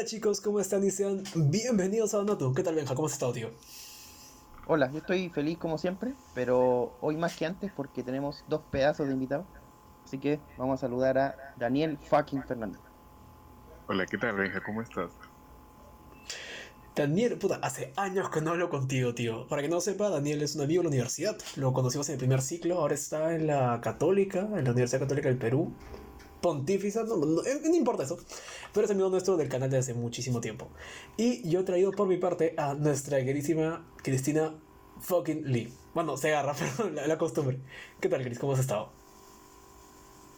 [0.00, 0.82] Hola chicos, ¿cómo están?
[0.82, 2.54] Y sean bienvenidos a Donato.
[2.54, 2.94] ¿Qué tal, Benja?
[2.94, 3.50] ¿Cómo has estado, tío?
[4.66, 9.08] Hola, yo estoy feliz como siempre, pero hoy más que antes porque tenemos dos pedazos
[9.08, 9.44] de invitados.
[10.02, 12.80] Así que vamos a saludar a Daniel fucking Fernández.
[13.88, 14.62] Hola, ¿qué tal, Benja?
[14.62, 15.10] ¿Cómo estás?
[16.96, 19.46] Daniel, puta, hace años que no hablo contigo, tío.
[19.48, 21.36] Para que no sepa, Daniel es un amigo de la universidad.
[21.56, 25.28] Lo conocimos en el primer ciclo, ahora está en la Católica, en la Universidad Católica
[25.28, 25.74] del Perú.
[26.40, 28.18] Pontífica, no, no, eh, no importa eso.
[28.72, 30.68] Pero es amigo nuestro del canal desde hace muchísimo tiempo.
[31.16, 34.54] Y yo he traído por mi parte a nuestra queridísima Cristina
[35.00, 35.72] fucking Lee.
[35.94, 37.60] Bueno, se agarra, pero la, la costumbre.
[38.00, 38.38] ¿Qué tal, Cris?
[38.38, 38.90] ¿Cómo has estado?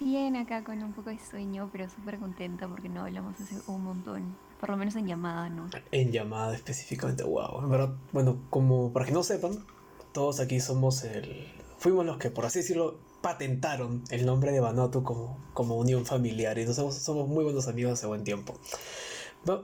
[0.04, 3.84] Bien, acá con un poco de sueño, pero súper contenta porque no hablamos hace un
[3.84, 4.36] montón.
[4.58, 5.68] Por lo menos en llamada, ¿no?
[5.92, 7.62] En llamada específicamente, wow.
[7.62, 9.64] En verdad, bueno, como para que no sepan,
[10.12, 11.46] todos aquí somos el.
[11.78, 16.58] Fuimos los que, por así decirlo, patentaron el nombre de Vanuatu como, como unión familiar.
[16.58, 18.54] Y nosotros somos muy buenos amigos hace buen tiempo.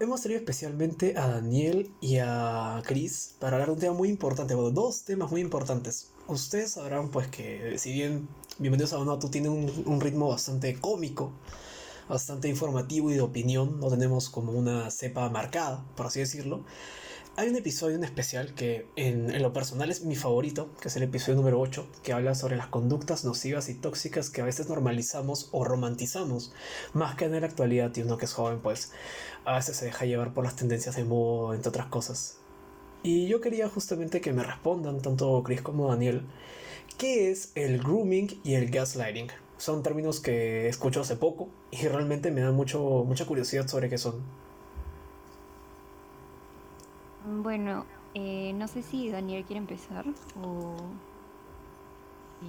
[0.01, 4.55] Hemos traído especialmente a Daniel y a Chris para hablar de un tema muy importante,
[4.55, 6.11] bueno, dos temas muy importantes.
[6.27, 8.29] Ustedes sabrán pues que si bien
[8.61, 11.31] Bienvenidos a Vanuatu tiene un, un ritmo bastante cómico,
[12.09, 16.65] bastante informativo y de opinión, no tenemos como una cepa marcada, por así decirlo.
[17.39, 20.97] Hay un episodio en especial que en, en lo personal es mi favorito, que es
[20.97, 24.69] el episodio número 8, que habla sobre las conductas nocivas y tóxicas que a veces
[24.69, 26.53] normalizamos o romantizamos,
[26.95, 28.91] más que en la actualidad y uno que es joven pues
[29.45, 32.39] a veces se deja llevar por las tendencias de moda, entre otras cosas.
[33.05, 36.23] Y yo quería justamente que me respondan, tanto Chris como Daniel,
[36.97, 39.29] ¿qué es el grooming y el gaslighting?
[39.59, 43.97] Son términos que escucho hace poco y realmente me dan mucho, mucha curiosidad sobre qué
[43.97, 44.48] son.
[47.29, 47.85] Bueno,
[48.15, 50.07] eh, no sé si Daniel quiere empezar
[50.43, 50.77] o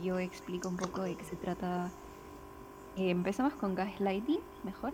[0.03, 1.91] yo explico un poco de qué se trata.
[2.95, 4.93] Eh, empezamos con gaslighting, mejor.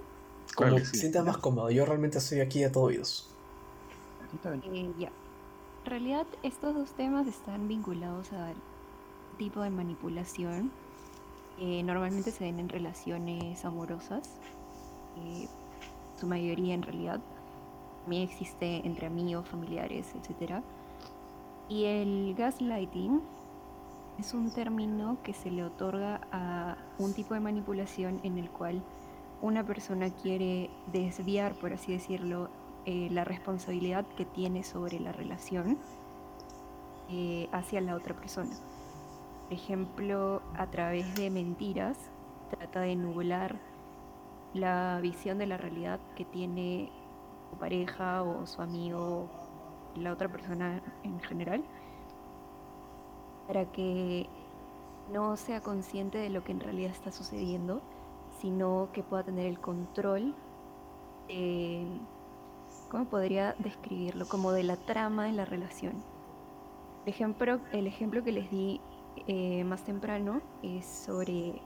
[0.55, 0.98] Como Claro sí.
[0.98, 3.30] sientas más cómodo, yo realmente estoy aquí a todo oídos.
[4.64, 5.11] Eh, ya.
[5.83, 8.55] En realidad, estos dos temas están vinculados al
[9.38, 10.71] tipo de manipulación
[11.58, 14.30] que normalmente se ven en relaciones amorosas.
[15.17, 15.48] eh,
[16.20, 17.21] su mayoría, en realidad.
[18.05, 20.61] También existe entre amigos, familiares, etc.
[21.67, 23.20] Y el gaslighting
[24.20, 28.83] es un término que se le otorga a un tipo de manipulación en el cual
[29.42, 32.49] una persona quiere desviar, por así decirlo,
[32.86, 35.80] eh, la responsabilidad que tiene sobre la relación
[37.10, 38.55] eh, hacia la otra persona.
[39.45, 41.98] Por ejemplo, a través de mentiras,
[42.52, 43.55] trata de nublar
[44.54, 46.92] la visión de la realidad que tiene
[47.50, 49.30] su pareja o su amigo,
[49.95, 51.64] la otra persona en general,
[53.48, 54.28] para que
[55.11, 57.82] no sea consciente de lo que en realidad está sucediendo,
[58.42, 60.36] sino que pueda tener el control
[61.28, 61.86] de,
[62.89, 64.27] ¿cómo podría describirlo?
[64.27, 65.94] Como de la trama en la relación.
[67.06, 68.82] El ejemplo, el ejemplo que les di
[69.27, 71.62] eh, más temprano es sobre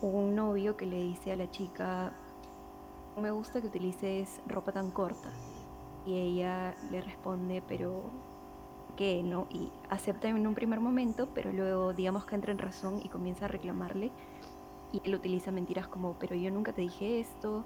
[0.00, 2.29] un novio que le dice a la chica, "No
[3.20, 5.30] me gusta que utilices ropa tan corta.
[6.06, 8.10] Y ella le responde, pero
[8.96, 9.22] ¿qué?
[9.22, 9.46] ¿No?
[9.50, 13.46] Y acepta en un primer momento, pero luego digamos que entra en razón y comienza
[13.46, 14.10] a reclamarle.
[14.92, 17.64] Y él utiliza mentiras como, pero yo nunca te dije esto,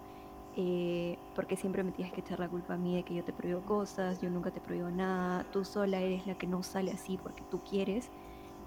[0.57, 3.33] eh, porque siempre me tienes que echar la culpa a mí de que yo te
[3.33, 7.19] prohíbo cosas, yo nunca te prohíbo nada, tú sola eres la que no sale así
[7.21, 8.11] porque tú quieres.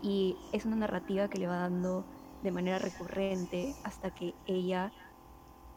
[0.02, 2.04] Y es una narrativa que le va dando
[2.44, 4.92] de manera recurrente hasta que ella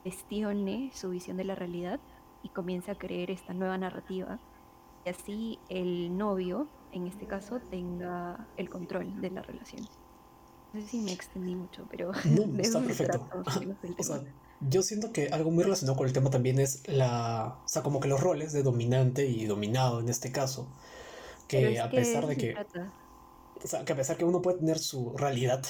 [0.02, 2.00] cuestione su visión de la realidad
[2.42, 4.38] y comience a creer esta nueva narrativa.
[5.04, 9.86] Y así el novio, en este caso, tenga el control de la relación.
[10.72, 13.28] No sé si me extendí mucho, pero No, de está perfecto.
[13.98, 14.22] o sea,
[14.60, 17.58] yo siento que algo muy relacionado con el tema también es la.
[17.64, 20.68] O sea, como que los roles de dominante y dominado en este caso.
[21.48, 22.54] Que a pesar de que.
[23.62, 25.62] O sea, que a pesar que uno puede tener su realidad,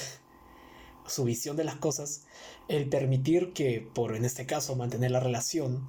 [1.07, 2.23] su visión de las cosas,
[2.67, 5.85] el permitir que, por en este caso, mantener la relación,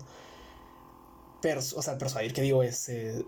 [1.77, 3.25] o sea, persuadir, que digo, es eh,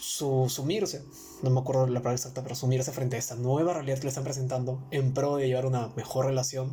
[0.00, 1.04] su- sumirse,
[1.42, 4.08] no me acuerdo la palabra exacta, pero sumirse frente a esta nueva realidad que le
[4.10, 6.72] están presentando en pro de llevar una mejor relación,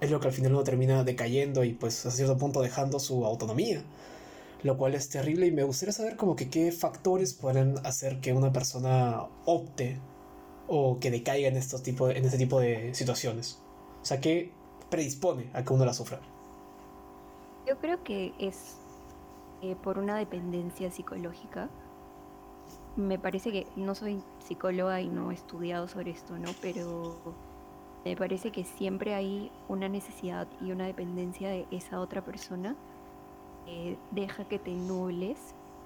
[0.00, 3.24] es lo que al final uno termina decayendo y pues a cierto punto dejando su
[3.26, 3.84] autonomía.
[4.62, 8.32] Lo cual es terrible y me gustaría saber como que qué factores pueden hacer que
[8.32, 10.00] una persona opte
[10.68, 13.60] o que decaiga en, estos tipo en este tipo de situaciones.
[14.06, 14.52] O sea, ¿qué
[14.88, 16.20] predispone a que uno la sufra?
[17.66, 18.76] Yo creo que es
[19.62, 21.68] eh, por una dependencia psicológica.
[22.94, 26.48] Me parece que no soy psicóloga y no he estudiado sobre esto, ¿no?
[26.62, 27.16] Pero
[28.04, 32.76] me parece que siempre hay una necesidad y una dependencia de esa otra persona
[33.66, 35.36] eh, deja que te nubles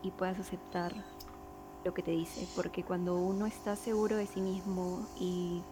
[0.03, 0.93] y puedas aceptar
[1.87, 5.63] lo que te dice, porque cuando uno está seguro de sí mismo y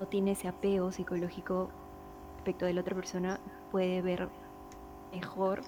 [0.00, 1.70] no tiene ese apego psicológico
[2.36, 3.40] respecto de la otra persona,
[3.70, 4.28] puede ver
[5.12, 5.62] mejor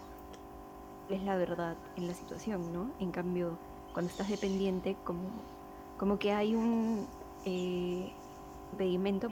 [1.09, 2.91] es la verdad en la situación, ¿no?
[2.99, 3.59] En cambio,
[3.93, 5.31] cuando estás dependiente, como,
[5.97, 7.07] como que hay un
[7.45, 8.13] eh,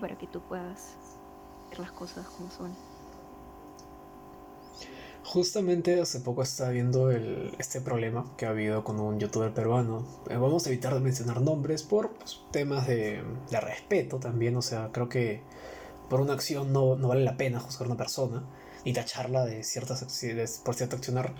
[0.00, 0.96] para que tú puedas
[1.70, 2.74] ver las cosas como son.
[5.26, 10.06] Justamente hace poco estaba viendo el, este problema que ha habido con un youtuber peruano.
[10.30, 14.56] Eh, vamos a evitar de mencionar nombres por pues, temas de, de, respeto también.
[14.56, 15.40] O sea, creo que
[16.08, 18.44] por una acción no, no vale la pena juzgar a una persona
[18.84, 20.04] y tacharla de ciertas
[20.64, 21.34] por cierto accionar.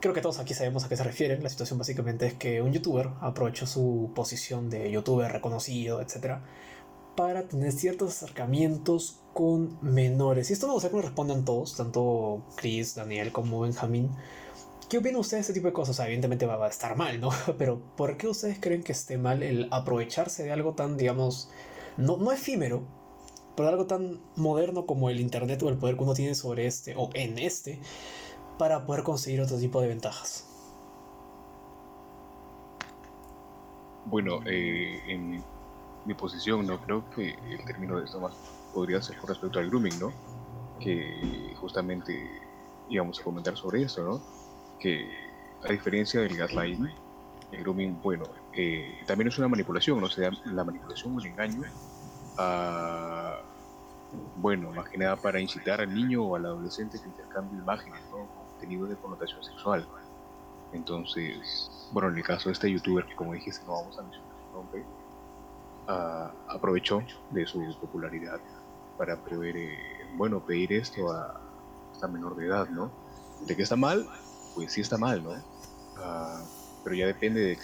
[0.00, 1.42] Creo que todos aquí sabemos a qué se refieren.
[1.42, 6.44] La situación básicamente es que un youtuber aprovechó su posición de youtuber reconocido, etcétera,
[7.16, 10.50] para tener ciertos acercamientos con menores.
[10.50, 14.10] Y esto no sé cómo respondan todos, tanto Chris, Daniel como Benjamín.
[14.88, 15.98] ¿Qué opinan ustedes de este tipo de cosas?
[16.00, 17.30] evidentemente va a estar mal, ¿no?
[17.58, 21.50] Pero ¿por qué ustedes creen que esté mal el aprovecharse de algo tan, digamos,
[21.96, 22.82] no, no efímero,
[23.56, 26.94] pero algo tan moderno como el Internet o el poder que uno tiene sobre este
[26.96, 27.78] o en este
[28.58, 30.46] para poder conseguir otro tipo de ventajas?
[34.06, 35.42] Bueno, eh, en
[36.04, 38.34] mi posición, no creo que el término de esto más
[38.72, 40.12] podría ser con respecto al grooming, ¿no?
[40.80, 42.12] Que justamente
[42.88, 44.22] íbamos a comentar sobre eso, ¿no?
[44.78, 45.12] Que
[45.62, 46.90] a diferencia del gaslighting,
[47.52, 50.06] el grooming, bueno, eh, también es una manipulación, ¿no?
[50.06, 51.62] O sea, la manipulación el engaño,
[54.36, 58.28] bueno, más que nada para incitar al niño o al adolescente que intercambie imágenes, ¿no?
[58.34, 59.88] Contenido de connotación sexual.
[60.72, 64.36] Entonces, bueno, en el caso de este youtuber, que como dijiste, no vamos a mencionar
[64.42, 64.84] su nombre,
[65.86, 68.40] aprovechó de su popularidad
[68.96, 69.78] para poder, eh,
[70.16, 71.40] bueno, pedir esto a
[71.92, 72.92] esta menor de edad, ¿no?
[73.40, 74.08] De que está mal,
[74.54, 75.32] pues sí está mal, ¿no?
[75.96, 76.44] Ah,
[76.84, 77.58] pero ya depende de,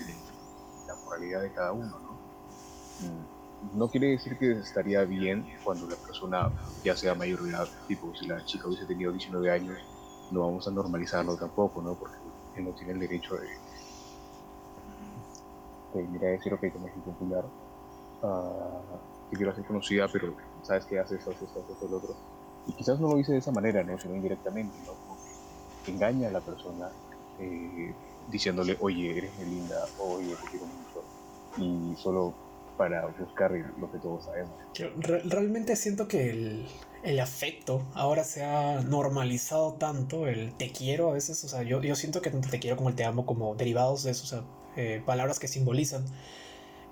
[0.87, 2.19] la moralidad de cada uno, ¿no?
[2.99, 6.51] Mm, no quiere decir que estaría bien cuando la persona
[6.85, 9.79] ya sea mayor de edad, tipo si la chica hubiese tenido 19 años,
[10.31, 11.95] no vamos a normalizarlo tampoco, ¿no?
[11.95, 12.17] Porque
[12.57, 13.49] él no tiene el derecho de,
[16.19, 17.45] de decir, ok, como es popular,
[19.31, 22.15] que quiero ser conocida, pero sabes que hace esto, esto, esto, lo otro.
[22.67, 23.99] Y quizás no lo hice de esa manera, ¿no?
[23.99, 25.09] sino indirectamente, ¿no?
[25.89, 26.91] engaña a la persona
[27.41, 27.93] eh,
[28.31, 31.03] diciéndole, oye, eres muy linda, oye, te quiero mucho,
[31.57, 32.35] y solo
[32.77, 34.53] para buscar lo que todos sabemos.
[35.25, 36.69] realmente siento que el,
[37.03, 41.83] el, afecto ahora se ha normalizado tanto, el te quiero a veces, o sea, yo,
[41.83, 44.27] yo siento que tanto te quiero como el te amo como derivados de eso, o
[44.27, 44.45] sea,
[44.77, 46.05] eh, palabras que simbolizan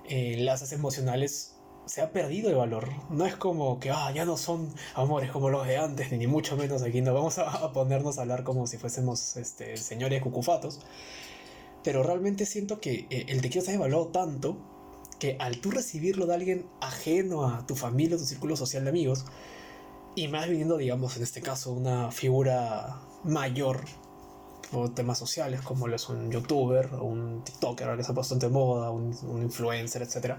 [0.08, 1.56] eh, emocionales
[1.86, 2.88] se ha perdido el valor.
[3.10, 6.56] No es como que ah, ya no son amores como los de antes, ni mucho
[6.56, 10.80] menos aquí no vamos a, ponernos a hablar como si fuésemos este, señores cucufatos.
[11.84, 14.58] Pero realmente siento que eh, el te se ha devaluado tanto
[15.20, 19.24] que al tú recibirlo de alguien ajeno a tu familia, tu círculo social de amigos,
[20.14, 23.84] y más viniendo, digamos, en este caso, una figura mayor
[24.72, 28.48] o temas sociales como lo es un youtuber o un tiktoker ahora que está bastante
[28.48, 30.36] moda, un, un influencer, etc.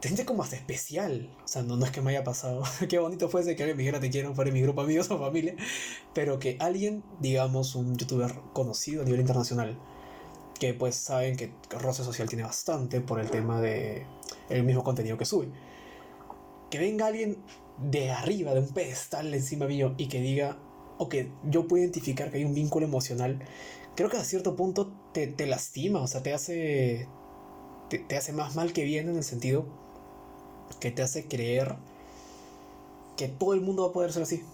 [0.00, 1.28] Te sientes como hasta especial.
[1.44, 2.62] O sea, no, no es que me haya pasado.
[2.88, 5.54] Qué bonito fuese que alguien me dijera te quiero fuera mi grupo amigos o familia.
[6.14, 9.78] Pero que alguien, digamos, un youtuber conocido a nivel internacional,
[10.58, 14.06] que pues saben que Roce Social tiene bastante por el tema de
[14.48, 15.48] el mismo contenido que sube.
[16.70, 17.38] Que venga alguien
[17.78, 20.58] de arriba, de un pedestal encima mío y que diga,
[20.98, 23.40] o que yo puedo identificar que hay un vínculo emocional,
[23.94, 27.08] creo que a cierto punto te, te lastima, o sea, te hace,
[27.88, 29.66] te, hace más mal que bien en el sentido
[30.80, 31.76] que te hace creer
[33.16, 34.44] que todo el mundo va a poder ser así.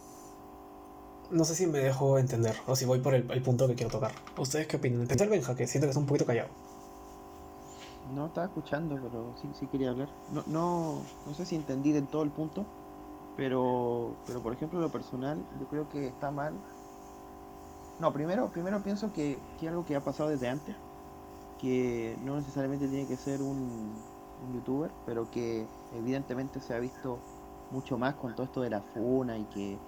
[1.30, 4.12] No sé si me dejo entender o si voy por el, punto que quiero tocar.
[4.38, 5.06] ¿Ustedes qué opinan?
[5.06, 6.48] Pensar Benja, que siento que es un poquito callado.
[8.14, 10.08] No, estaba escuchando, pero sí, sí quería hablar.
[10.32, 12.64] No, no, no sé si entendí del todo el punto,
[13.36, 16.54] pero, pero por ejemplo, lo personal, yo creo que está mal.
[18.00, 20.74] No, primero, primero pienso que, que algo que ha pasado desde antes,
[21.60, 23.92] que no necesariamente tiene que ser un,
[24.46, 27.18] un youtuber, pero que evidentemente se ha visto
[27.70, 29.78] mucho más con todo esto de la funa y que,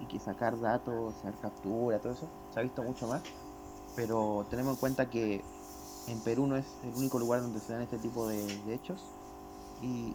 [0.00, 3.22] y que sacar datos, hacer captura, todo eso, se ha visto mucho más.
[3.96, 5.42] Pero tenemos en cuenta que
[6.08, 9.04] en Perú no es el único lugar donde se dan este tipo de, de hechos.
[9.82, 10.14] Y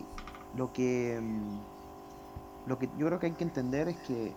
[0.55, 1.78] lo que mm,
[2.69, 4.31] lo que yo creo que hay que entender es que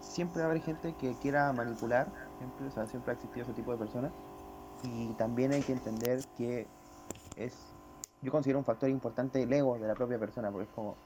[0.00, 3.52] siempre va a haber gente que quiera manipular, siempre, o sea, siempre ha existido ese
[3.52, 4.10] tipo de personas.
[4.82, 6.66] Y también hay que entender que
[7.36, 7.56] es,
[8.22, 10.96] yo considero un factor importante el ego de la propia persona, porque es como,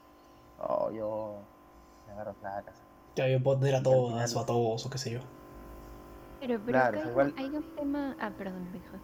[0.59, 1.35] oh, yo
[2.07, 2.75] me agarro placas.
[3.15, 5.19] Ya, yo puedo tener a todos, a todos, o qué sé yo.
[6.39, 8.15] Pero, pero Claro, acá hay, igual- hay un tema.
[8.19, 8.97] Ah, perdón, deja.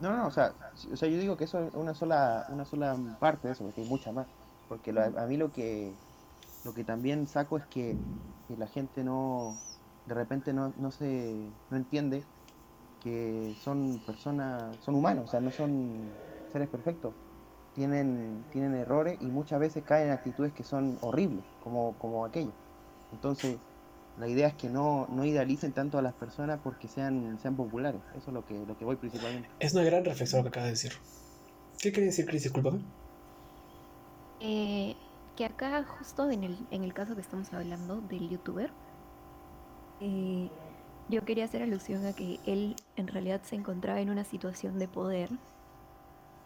[0.00, 0.54] No, no, o sea,
[0.90, 3.82] o sea, yo digo que eso es una sola, una sola parte de eso, porque
[3.82, 4.26] hay mucha más.
[4.70, 5.98] Porque lo- a mí lo que,
[6.64, 7.98] lo que también saco es que,
[8.48, 9.58] la gente no,
[10.06, 12.24] de repente no, no se, no entiende
[13.00, 16.12] que son personas, son humanos, o sea, no son
[16.52, 17.14] seres perfectos.
[17.74, 22.52] Tienen, tienen errores y muchas veces caen en actitudes que son horribles, como, como aquello.
[23.12, 23.58] Entonces,
[24.16, 28.02] la idea es que no, no idealicen tanto a las personas porque sean, sean populares.
[28.14, 29.50] Eso es lo que, lo que voy principalmente.
[29.60, 30.92] Es una gran reflexión lo que acabas de decir.
[31.80, 32.44] ¿Qué quería decir, Chris?
[32.44, 32.84] Discúlpame.
[34.40, 34.96] Eh,
[35.36, 38.70] que acá, justo en el, en el caso que estamos hablando del youtuber,
[40.00, 40.50] eh,
[41.08, 44.88] yo quería hacer alusión a que él en realidad se encontraba en una situación de
[44.88, 45.30] poder,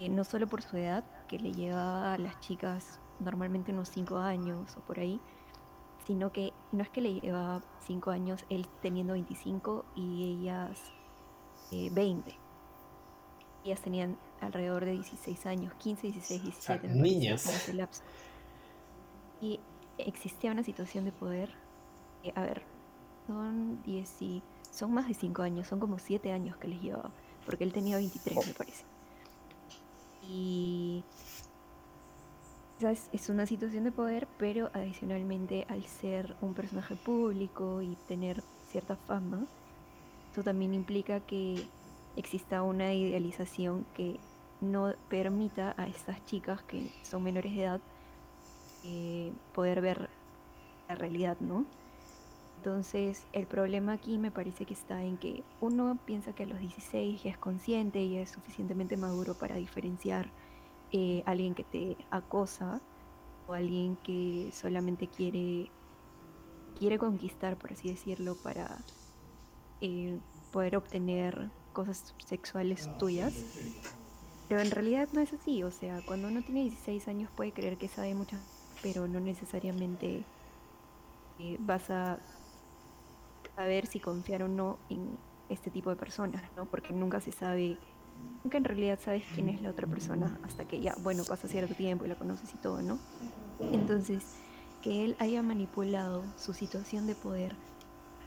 [0.01, 4.19] eh, no solo por su edad, que le llevaba a las chicas normalmente unos 5
[4.19, 5.21] años o por ahí,
[6.07, 10.81] sino que no es que le llevaba 5 años él teniendo 25 y ellas
[11.71, 12.44] eh, 20.
[13.65, 16.89] Ellas tenían alrededor de 16 años, 15, 16, 17.
[16.89, 16.95] me
[17.45, 18.03] parece, niñas.
[19.41, 19.61] Y
[19.99, 21.51] existía una situación de poder.
[22.23, 22.63] eh, a ver,
[23.27, 27.11] son 10 y- son más de 5 años, son como 7 años que les llevaba,
[27.47, 28.85] porque él tenía 23, me parece.
[30.27, 31.05] Y
[32.81, 38.43] es, es una situación de poder, pero adicionalmente al ser un personaje público y tener
[38.71, 39.47] cierta fama,
[40.31, 41.67] esto también implica que
[42.17, 44.19] exista una idealización que
[44.61, 47.81] no permita a estas chicas que son menores de edad
[48.85, 50.09] eh, poder ver
[50.89, 51.65] la realidad, ¿no?
[52.59, 56.59] Entonces, el problema aquí me parece que está en que uno piensa que a los
[56.59, 60.31] 16 ya es consciente y es suficientemente maduro para diferenciar
[60.93, 62.81] eh, alguien que te acosa
[63.47, 65.71] o alguien que solamente quiere
[66.79, 68.79] quiere conquistar, por así decirlo, para
[69.81, 70.19] eh,
[70.53, 73.35] poder obtener cosas sexuales tuyas.
[74.49, 77.77] Pero en realidad no es así, o sea, cuando uno tiene 16 años puede creer
[77.77, 78.37] que sabe mucho,
[78.83, 80.23] pero no necesariamente
[81.39, 82.19] eh, vas a
[83.57, 85.17] saber si confiar o no en
[85.49, 86.67] este tipo de personas, ¿no?
[86.67, 87.79] Porque nunca se sabe,
[88.43, 91.75] nunca en realidad sabes quién es la otra persona hasta que ya, bueno, pasa cierto
[91.75, 92.99] tiempo y la conoces y todo, ¿no?
[93.61, 94.37] Entonces,
[94.83, 97.57] que él haya manipulado su situación de poder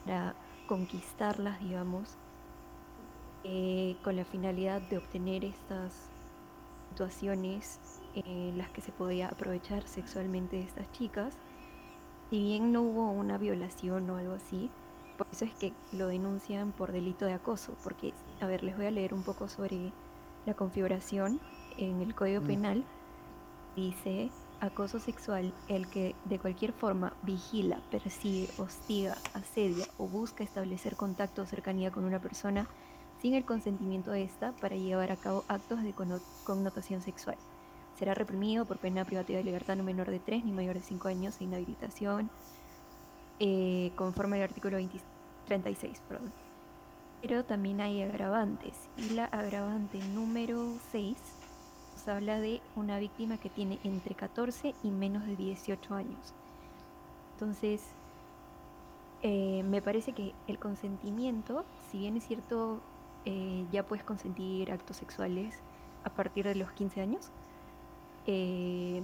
[0.06, 0.36] para
[0.68, 2.18] conquistarlas, digamos,
[3.50, 5.94] eh, con la finalidad de obtener estas
[6.90, 7.80] situaciones
[8.14, 11.34] en las que se podía aprovechar sexualmente de estas chicas,
[12.30, 14.70] si bien no hubo una violación o algo así,
[15.18, 18.88] por eso es que lo denuncian por delito de acoso, porque, a ver, les voy
[18.88, 19.94] a leer un poco sobre
[20.46, 21.40] la configuración
[21.78, 22.48] en el Código Mm.
[22.48, 22.84] Penal.
[23.78, 30.98] Dice, acoso sexual, el que de cualquier forma vigila, persigue, hostiga, asedia o busca establecer
[30.98, 32.68] contacto o cercanía con una persona
[33.22, 37.38] sin el consentimiento de ésta para llevar a cabo actos de conno- connotación sexual.
[37.98, 41.08] Será reprimido por pena privativa de libertad no menor de 3 ni mayor de 5
[41.08, 42.30] años e inhabilitación,
[43.40, 45.00] eh, conforme al artículo 20
[45.48, 46.02] 36.
[46.08, 46.32] Perdón.
[47.22, 51.18] Pero también hay agravantes, y la agravante número 6
[51.94, 56.34] nos habla de una víctima que tiene entre 14 y menos de 18 años.
[57.34, 57.82] Entonces,
[59.24, 62.82] eh, me parece que el consentimiento, si bien es cierto,
[63.30, 65.60] eh, ya puedes consentir actos sexuales
[66.06, 67.30] a partir de los 15 años,
[68.26, 69.04] eh,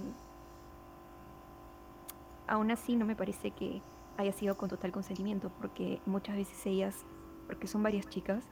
[2.46, 3.82] aún así no me parece que
[4.16, 7.04] haya sido con total consentimiento, porque muchas veces ellas,
[7.46, 8.48] porque son varias chicas,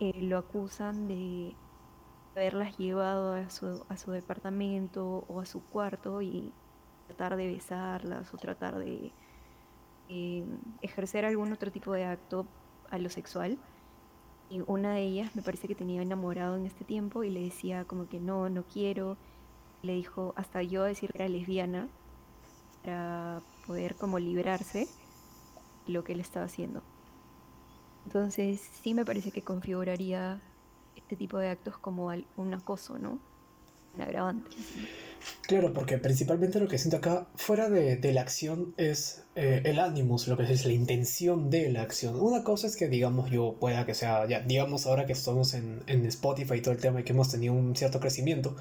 [0.00, 1.54] eh, lo acusan de
[2.32, 6.50] haberlas llevado a su, a su departamento o a su cuarto y
[7.08, 9.12] tratar de besarlas o tratar de
[10.08, 10.46] eh,
[10.80, 12.46] ejercer algún otro tipo de acto
[12.90, 13.58] a lo sexual.
[14.50, 17.84] Y una de ellas me parece que tenía enamorado en este tiempo y le decía
[17.84, 19.16] como que no, no quiero.
[19.82, 21.88] Le dijo hasta yo decir que era lesbiana
[22.84, 24.86] para poder como librarse
[25.86, 26.82] de lo que él estaba haciendo.
[28.06, 30.40] Entonces sí me parece que configuraría
[30.94, 33.18] este tipo de actos como un acoso, ¿no?
[33.94, 34.50] Un agravante.
[35.46, 39.78] Claro, porque principalmente lo que siento acá, fuera de, de la acción, es eh, el
[39.78, 42.18] ánimos, lo que es la intención de la acción.
[42.20, 45.82] Una cosa es que, digamos, yo pueda que sea, ya, digamos ahora que estamos en,
[45.86, 48.56] en Spotify y todo el tema y que hemos tenido un cierto crecimiento,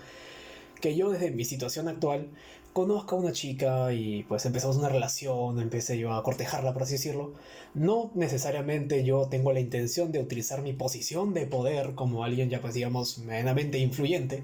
[0.82, 2.29] que yo desde mi situación actual
[2.74, 6.94] conozca a una chica y pues empezamos una relación, empecé yo a cortejarla, por así
[6.94, 7.34] decirlo.
[7.74, 12.62] No necesariamente yo tengo la intención de utilizar mi posición de poder como alguien ya
[12.62, 14.44] pues digamos medianamente influyente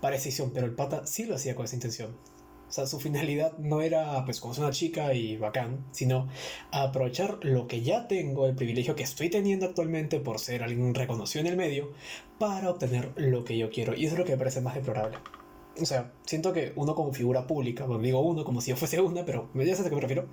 [0.00, 2.16] para esa acción, pero el pata sí lo hacía con esa intención.
[2.68, 6.28] O sea, su finalidad no era pues conocer una chica y bacán, sino
[6.70, 11.40] aprovechar lo que ya tengo, el privilegio que estoy teniendo actualmente por ser alguien reconocido
[11.40, 11.92] en el medio,
[12.38, 13.94] para obtener lo que yo quiero.
[13.94, 15.16] Y eso es lo que me parece más deplorable.
[15.80, 19.00] O sea, siento que uno como figura pública, bueno, digo uno como si yo fuese
[19.00, 20.26] una, pero ya sabes a qué me refiero.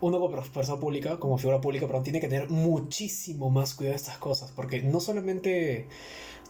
[0.00, 3.96] Uno como persona pública, como figura pública, pero tiene que tener muchísimo más cuidado de
[3.96, 5.88] estas cosas, porque no solamente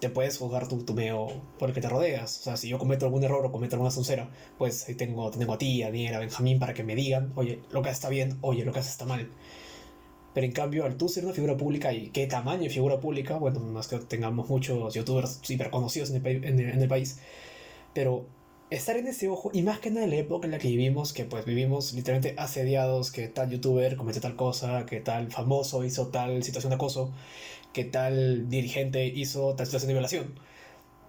[0.01, 2.41] te puedes juzgar tu, tu meo por el que te rodeas.
[2.41, 5.53] O sea, si yo cometo algún error o cometo alguna soncera, pues ahí tengo, tengo
[5.53, 8.39] a ti, a Daniel, a Benjamín para que me digan, oye, lo que está bien,
[8.41, 9.29] oye, lo que está mal.
[10.33, 13.37] Pero en cambio, al tú ser una figura pública y qué tamaño de figura pública,
[13.37, 17.19] bueno, no es que tengamos muchos youtubers hiper conocidos en el, en el país,
[17.95, 18.27] pero
[18.71, 21.13] estar en ese ojo, y más que nada en la época en la que vivimos,
[21.13, 26.09] que pues vivimos literalmente asediados, que tal youtuber cometió tal cosa, que tal famoso hizo
[26.09, 27.13] tal situación de acoso,
[27.73, 30.35] que tal dirigente hizo tal situación de violación.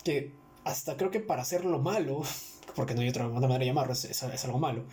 [0.03, 0.33] Que
[0.63, 2.23] hasta creo que para hacerlo malo,
[2.75, 4.85] porque no hay otra manera de llamarlo, es, algo malo,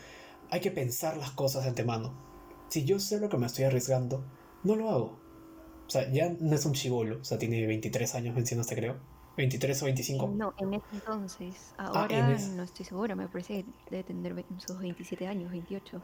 [0.50, 2.14] hay que pensar las cosas de antemano.
[2.68, 4.24] Si yo sé lo que me estoy arriesgando,
[4.62, 5.18] no lo hago.
[5.86, 9.17] O sea, ya no es un chivolo, o sea, tiene 23 años hasta creo.
[9.38, 10.28] 23 o 25.
[10.36, 11.74] No, en ese entonces.
[11.78, 16.02] Ah, Ahora no estoy segura, me parece que debe tener sus 27 años, 28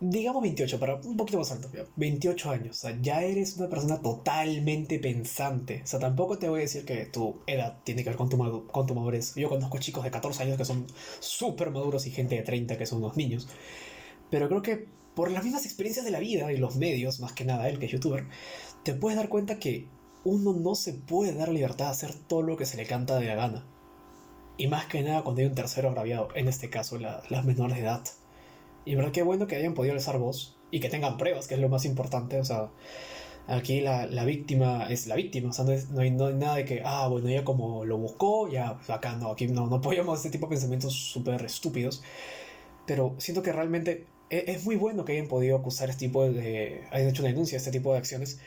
[0.00, 4.00] digamos 28, para un poquito más alto, 28 años, o sea, ya eres una persona
[4.00, 8.16] totalmente pensante, o sea, tampoco te voy a decir que tu edad tiene que ver
[8.16, 9.34] con tu, con tu madurez.
[9.34, 10.86] Yo conozco chicos de 14 años que son
[11.18, 13.46] súper maduros y gente de 30 que son unos niños,
[14.30, 17.44] pero creo que por las mismas experiencias de la vida y los medios, más que
[17.44, 18.26] nada él que es youtuber,
[18.84, 19.86] te puedes dar cuenta que
[20.24, 23.26] uno no se puede dar libertad de hacer todo lo que se le canta de
[23.26, 23.64] la gana.
[24.56, 27.82] Y más que nada cuando hay un tercero agraviado, en este caso las menores de
[27.82, 28.02] edad.
[28.84, 31.60] Y verdad que bueno que hayan podido alzar voz y que tengan pruebas, que es
[31.60, 32.38] lo más importante.
[32.38, 32.70] O sea,
[33.46, 35.50] aquí la, la víctima es la víctima.
[35.50, 38.78] O sea, no, hay, no, nada de que, ah, bueno, ella como lo buscó, ya
[38.88, 42.02] acá no, aquí no, no apoyamos este tipo de pensamientos súper estúpidos.
[42.86, 46.84] Pero siento que realmente es, es, muy bueno que hayan podido acusar este tipo de.
[46.90, 48.40] hayan hecho una denuncia este tipo de acciones.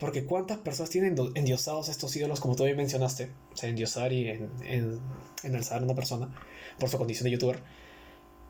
[0.00, 4.28] Porque cuántas personas tienen endiosados estos ídolos, como tú bien mencionaste, o sea, endiosar y
[4.30, 4.98] en, en,
[5.42, 6.34] en alzar a una persona
[6.78, 7.62] por su condición de youtuber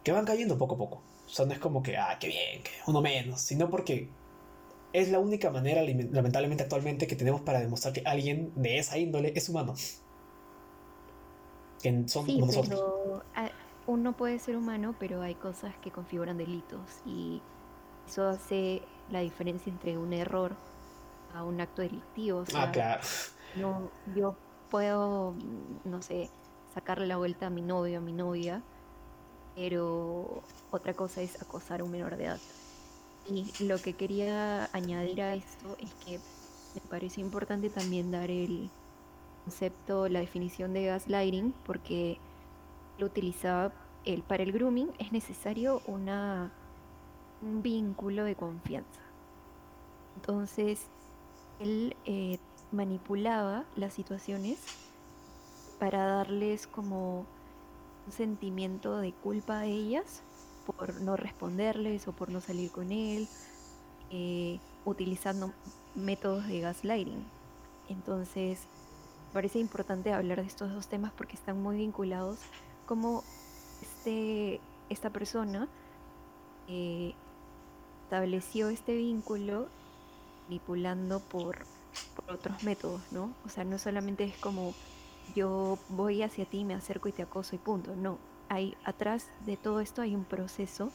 [0.04, 1.02] que van cayendo poco a poco.
[1.26, 4.08] O sea, no es como que, ah, qué bien, que uno menos, sino porque
[4.92, 9.32] es la única manera, lamentablemente actualmente, que tenemos para demostrar que alguien de esa índole
[9.36, 9.74] es humano.
[11.82, 12.80] Que son como nosotros.
[13.34, 13.50] Ah,
[13.86, 17.40] uno puede ser humano, pero hay cosas que configuran delitos y
[18.08, 20.56] eso hace la diferencia entre un error
[21.34, 22.44] a un acto delictivo.
[22.54, 23.02] ah, claro.
[23.56, 24.36] No, yo
[24.70, 25.34] puedo,
[25.84, 26.30] no sé,
[26.74, 28.62] sacarle la vuelta a mi novio, a mi novia,
[29.54, 32.40] pero otra cosa es acosar a un menor de edad.
[33.28, 36.18] Y lo que quería añadir a esto es que
[36.74, 38.70] me parece importante también dar el
[39.44, 42.18] concepto, la definición de gaslighting, porque
[42.98, 43.72] lo utilizaba
[44.04, 46.52] el, para el grooming es necesario una,
[47.42, 49.00] un vínculo de confianza.
[50.16, 50.86] Entonces,
[51.60, 52.38] él eh,
[52.72, 54.58] manipulaba las situaciones
[55.78, 57.26] para darles como
[58.10, 60.22] sentimiento de culpa a ellas
[60.66, 63.28] por no responderles o por no salir con él,
[64.10, 65.52] eh, utilizando
[65.94, 67.24] métodos de gaslighting.
[67.88, 68.66] Entonces,
[69.32, 72.38] parece importante hablar de estos dos temas porque están muy vinculados,
[72.86, 73.24] como
[73.82, 75.68] este, esta persona
[76.68, 77.14] eh,
[78.04, 79.68] estableció este vínculo
[80.50, 81.58] manipulando por,
[82.28, 83.32] otros métodos, ¿no?
[83.44, 84.74] O sea, no solamente es como
[85.34, 87.94] yo voy hacia ti, me acerco y te acoso y punto.
[87.94, 90.90] No, hay atrás de todo esto hay un proceso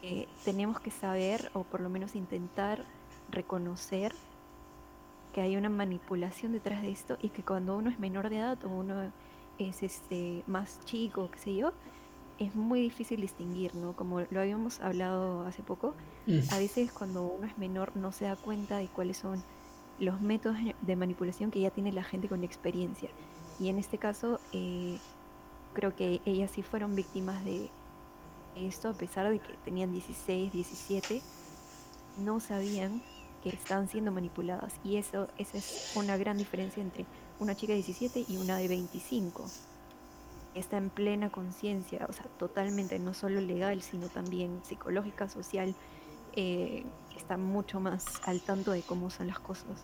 [0.00, 2.84] que tenemos que saber o por lo menos intentar
[3.30, 4.12] reconocer
[5.32, 8.64] que hay una manipulación detrás de esto y que cuando uno es menor de edad
[8.64, 9.12] o uno
[9.58, 11.72] es este más chico, qué sé yo,
[12.38, 13.94] es muy difícil distinguir, ¿no?
[13.94, 15.94] Como lo habíamos hablado hace poco,
[16.26, 16.40] mm.
[16.50, 19.42] a veces cuando uno es menor no se da cuenta de cuáles son
[19.98, 23.10] los métodos de manipulación que ya tiene la gente con experiencia.
[23.60, 24.98] Y en este caso, eh,
[25.72, 27.70] creo que ellas sí fueron víctimas de
[28.56, 31.22] esto, a pesar de que tenían 16, 17,
[32.18, 33.02] no sabían
[33.42, 34.72] que estaban siendo manipuladas.
[34.82, 37.04] Y eso, esa es una gran diferencia entre
[37.38, 39.44] una chica de 17 y una de 25.
[40.54, 45.74] Está en plena conciencia, o sea, totalmente, no solo legal, sino también psicológica, social,
[46.36, 46.84] eh,
[47.16, 49.82] está mucho más al tanto de cómo son las cosas.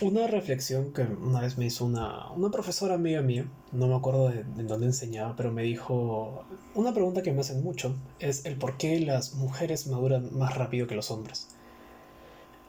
[0.00, 4.30] Una reflexión que una vez me hizo una, una profesora amiga mía, no me acuerdo
[4.30, 8.76] de, dónde enseñaba, pero me dijo, una pregunta que me hacen mucho es el por
[8.78, 11.54] qué las mujeres maduran más rápido que los hombres.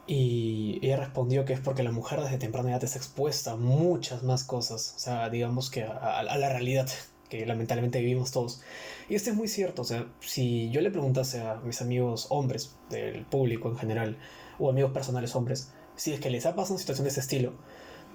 [0.06, 4.22] Y ella respondió que es porque la mujer desde temprana edad está expuesta a muchas
[4.22, 6.88] más cosas, o sea, digamos que a, la realidad
[7.30, 8.60] que lamentablemente vivimos todos.
[9.08, 12.76] Y esto es muy cierto, o sea, si yo le preguntase a mis amigos hombres,
[12.90, 14.18] del público en general,
[14.58, 17.54] o amigos personales hombres, si es que les ha pasado una situación de ese estilo,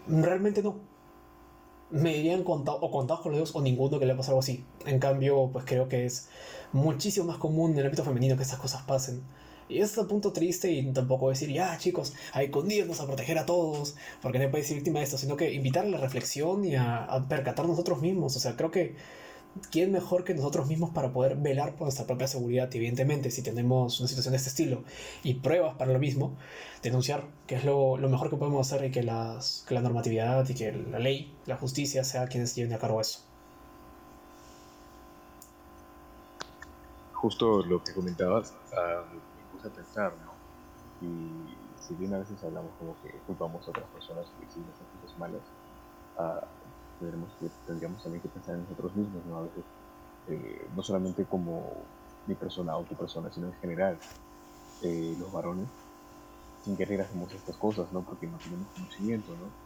[0.07, 0.77] realmente no.
[1.91, 4.41] Me dirían contado, o contados con los dedos o ninguno que le ha pasado algo
[4.41, 4.63] así.
[4.85, 6.29] En cambio, pues creo que es
[6.71, 9.23] muchísimo más común en el ámbito femenino que estas cosas pasen.
[9.69, 13.45] Y es un punto triste y tampoco decir, ya chicos, que unirnos a proteger a
[13.45, 16.75] todos, porque no puede ser víctima de esto, sino que invitar a la reflexión y
[16.75, 18.35] a, a nosotros mismos.
[18.35, 18.95] O sea, creo que
[19.71, 22.69] ¿quién mejor que nosotros mismos para poder velar por nuestra propia seguridad?
[22.73, 24.83] evidentemente, si tenemos una situación de este estilo
[25.23, 26.37] y pruebas para lo mismo,
[26.81, 30.53] denunciar, que es lo, mejor que podemos hacer y que, las, que la normatividad y
[30.53, 33.21] que la ley, la justicia, sea quienes lleven a cargo eso.
[37.13, 39.28] Justo lo que comentabas, me
[39.65, 40.41] a pensar, ¿no?
[40.99, 45.17] Y si bien a veces hablamos como que culpamos a otras personas que hicieron cosas
[45.17, 45.43] malas,
[46.17, 46.69] uh,
[47.65, 49.37] tendríamos también que pensar en nosotros mismos, ¿no?
[49.37, 49.65] A veces,
[50.27, 51.91] eh, no solamente como
[52.25, 54.03] mi persona o tu persona, sino en general,
[54.81, 55.69] eh, los varones,
[56.59, 58.03] sin querer hacemos estas cosas, ¿no?
[58.05, 59.57] Porque no tenemos conocimiento, ¿no?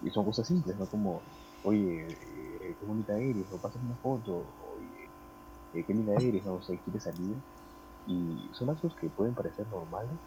[0.00, 0.88] Y son cosas simples, ¿no?
[0.88, 1.22] Como,
[1.62, 2.08] oye,
[2.72, 5.14] eh, qué bonita eres, o pasas una foto, oye,
[5.72, 6.56] qué linda eres, ¿no?
[6.56, 7.42] O sea, quieres salir.
[8.06, 10.18] Y son actos que pueden parecer normales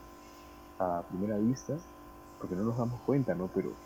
[0.80, 1.78] a primera vista,
[2.38, 3.50] porque no nos damos cuenta, ¿no?
[3.50, 3.78] Pero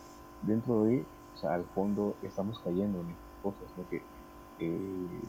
[0.41, 1.07] dentro de
[1.41, 3.85] o al fondo estamos cayendo en estas cosas, ¿no?
[4.57, 5.21] Eh,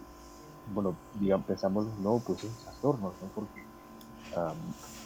[0.67, 3.29] bueno, digamos, pensamos, no, pues es trastornos, ¿no?
[3.29, 3.67] Porque,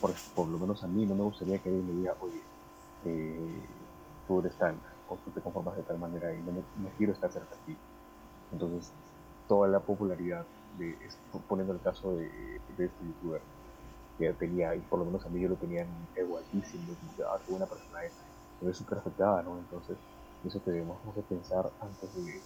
[0.00, 2.42] por, por, lo menos a mí no me gustaría que alguien me diga, oye,
[3.02, 3.88] eh,
[4.26, 7.30] tú eres tal, o tú te conformas de tal manera y no me, quiero estar
[7.32, 7.80] cerca de ti.
[8.50, 8.92] Entonces,
[9.46, 10.46] toda la popularidad,
[10.78, 10.96] de,
[11.48, 12.26] poniendo el caso de,
[12.70, 13.40] este youtuber,
[14.18, 16.94] que tenía, y por lo menos a mí yo lo tenía en ego altísimo,
[17.26, 19.58] ah, persona es, súper afectada, ¿no?
[19.58, 19.96] Entonces,
[20.46, 22.40] eso que debemos de pensar antes de,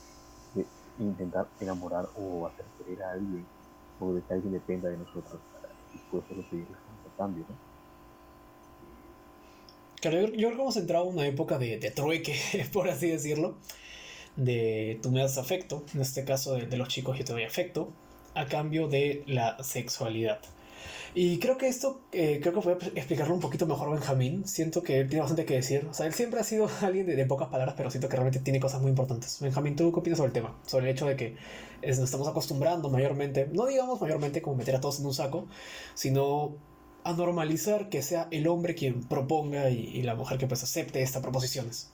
[0.98, 3.46] intentar enamorar o hacer querer a alguien
[4.00, 7.44] o de que alguien dependa de nosotros para después recibir el cambio.
[7.48, 7.54] ¿no?
[10.00, 12.34] Claro, yo, creo que hemos entrado en una época de, de, trueque,
[12.72, 13.54] por así decirlo,
[14.36, 17.44] de tú me das afecto, en este caso de, de los chicos yo te doy
[17.44, 17.92] afecto,
[18.34, 20.40] a cambio de la sexualidad.
[21.12, 24.46] Y creo que esto, eh, creo que voy a explicarlo un poquito mejor Benjamín.
[24.46, 25.86] Siento que él tiene bastante que decir.
[25.90, 28.60] O sea, él siempre ha sido alguien de, pocas palabras, pero siento que realmente tiene
[28.60, 29.38] cosas muy importantes.
[29.40, 30.56] Benjamín, ¿tú qué opinas sobre el tema?
[30.66, 31.36] Sobre el hecho de que
[31.86, 35.48] nos estamos acostumbrando mayormente, no digamos mayormente como meter a todos en un saco,
[35.94, 36.56] sino
[37.02, 41.22] a normalizar que sea el hombre quien proponga y, la mujer que pues acepte estas
[41.22, 41.90] proposiciones.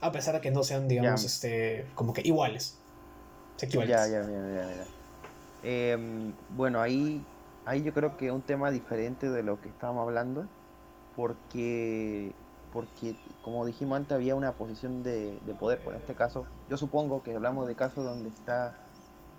[0.00, 2.76] A pesar de que no sean, digamos, este, como que iguales.
[3.58, 4.97] Ya, ya, ya, ya, ya.
[5.62, 7.24] Em, bueno, ahí
[7.68, 10.46] ahí yo creo que es un tema diferente de lo que estábamos hablando,
[11.14, 12.32] porque,
[12.72, 15.80] porque como dijimos antes, había una posición de, poder.
[15.84, 18.74] Pues en este caso, yo supongo que hablamos de casos donde está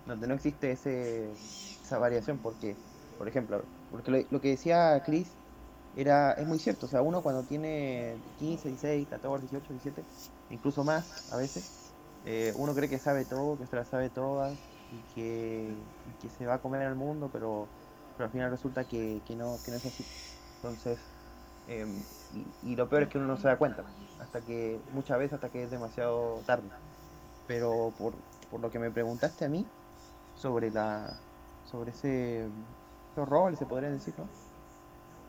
[0.06, 1.30] donde no existe ese,
[1.84, 2.76] esa variación, porque,
[3.18, 5.28] por ejemplo, porque lo, que decía Chris
[5.96, 10.02] era, es muy cierto, o sea, uno cuando tiene 15, 16, 14, 18, 17,
[10.50, 11.92] incluso más a veces,
[12.24, 14.56] eh, uno cree que sabe todo, que se la sabe todas
[14.92, 15.74] y que,
[16.20, 17.68] que se va a comer el mundo, pero
[18.20, 20.04] pero al final resulta que, no, que no es así.
[20.56, 20.98] Entonces,
[21.68, 22.02] em,
[22.62, 23.82] y, lo peor es que uno no se da cuenta,
[24.18, 26.68] hasta que muchas veces hasta que es demasiado tarde.
[27.46, 28.12] Pero por,
[28.50, 29.64] por lo que me preguntaste a mí
[30.36, 31.18] sobre la
[31.64, 32.46] sobre ese
[33.16, 34.28] roles, se podría decir, ¿no?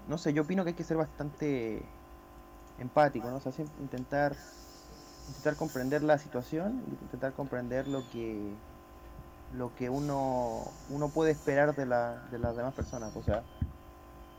[0.09, 1.81] No sé, yo opino que hay que ser bastante
[2.77, 3.37] empático, ¿no?
[3.37, 4.35] O sea, intentar
[5.29, 8.53] intentar comprender la situación, intentar comprender lo que
[9.53, 13.15] lo que uno, uno puede esperar de, la, de las demás personas.
[13.15, 13.43] O sea,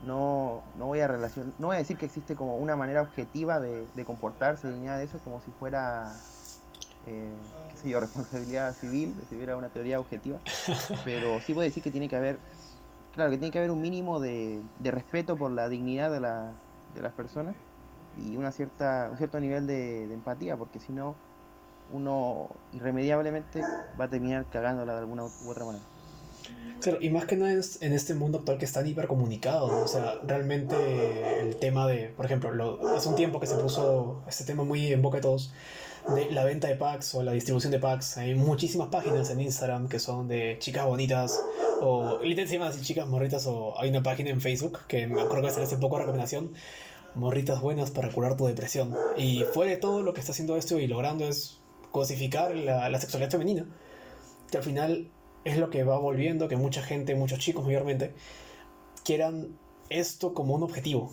[0.07, 3.61] no, no voy a relacionar, no voy a decir que existe como una manera objetiva
[3.61, 6.12] de, comportarse ni nada de eso, como si fuera,
[7.07, 7.33] eh,
[7.70, 10.38] qué sé yo, responsabilidad civil, si hubiera una teoría objetiva,
[11.05, 12.38] pero sí voy a decir que tiene que haber,
[13.14, 16.53] claro, que tiene que haber un mínimo de, de respeto por la dignidad de, la,
[16.94, 17.55] de las personas
[18.18, 21.14] y una cierta, un cierto nivel de, de empatía, porque si no,
[21.92, 23.62] uno irremediablemente
[24.00, 25.85] va a terminar cagándola de alguna u otra manera.
[26.81, 30.74] Claro, y más que nada en este mundo actual que está hipercomunicado, o sea, realmente
[31.40, 34.92] el tema de, por ejemplo, lo, hace un tiempo que se puso este tema muy
[34.92, 35.52] en boca de todos,
[36.09, 38.18] de la venta de packs o la distribución de packs.
[38.18, 41.40] Hay muchísimas páginas en Instagram que son de chicas bonitas,
[41.81, 45.42] o literalmente se así chicas morritas, o hay una página en Facebook que me acuerdo
[45.42, 46.52] que hace hace poco recomendación,
[47.14, 48.92] morritas buenas para curar tu depresión.
[49.16, 51.62] Y fuera de todo lo que está haciendo esto y logrando es
[51.92, 53.66] cosificar la, sexualidad femenina,
[54.50, 55.09] que al final
[55.44, 58.14] es lo que va volviendo que mucha gente, muchos chicos mayormente,
[59.05, 59.57] quieran
[59.88, 61.12] esto como un objetivo.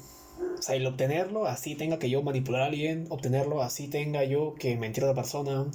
[0.58, 4.56] O sea, el obtenerlo, así tenga que yo manipular a alguien, obtenerlo, así tenga yo
[4.56, 5.66] que mentir a otra persona,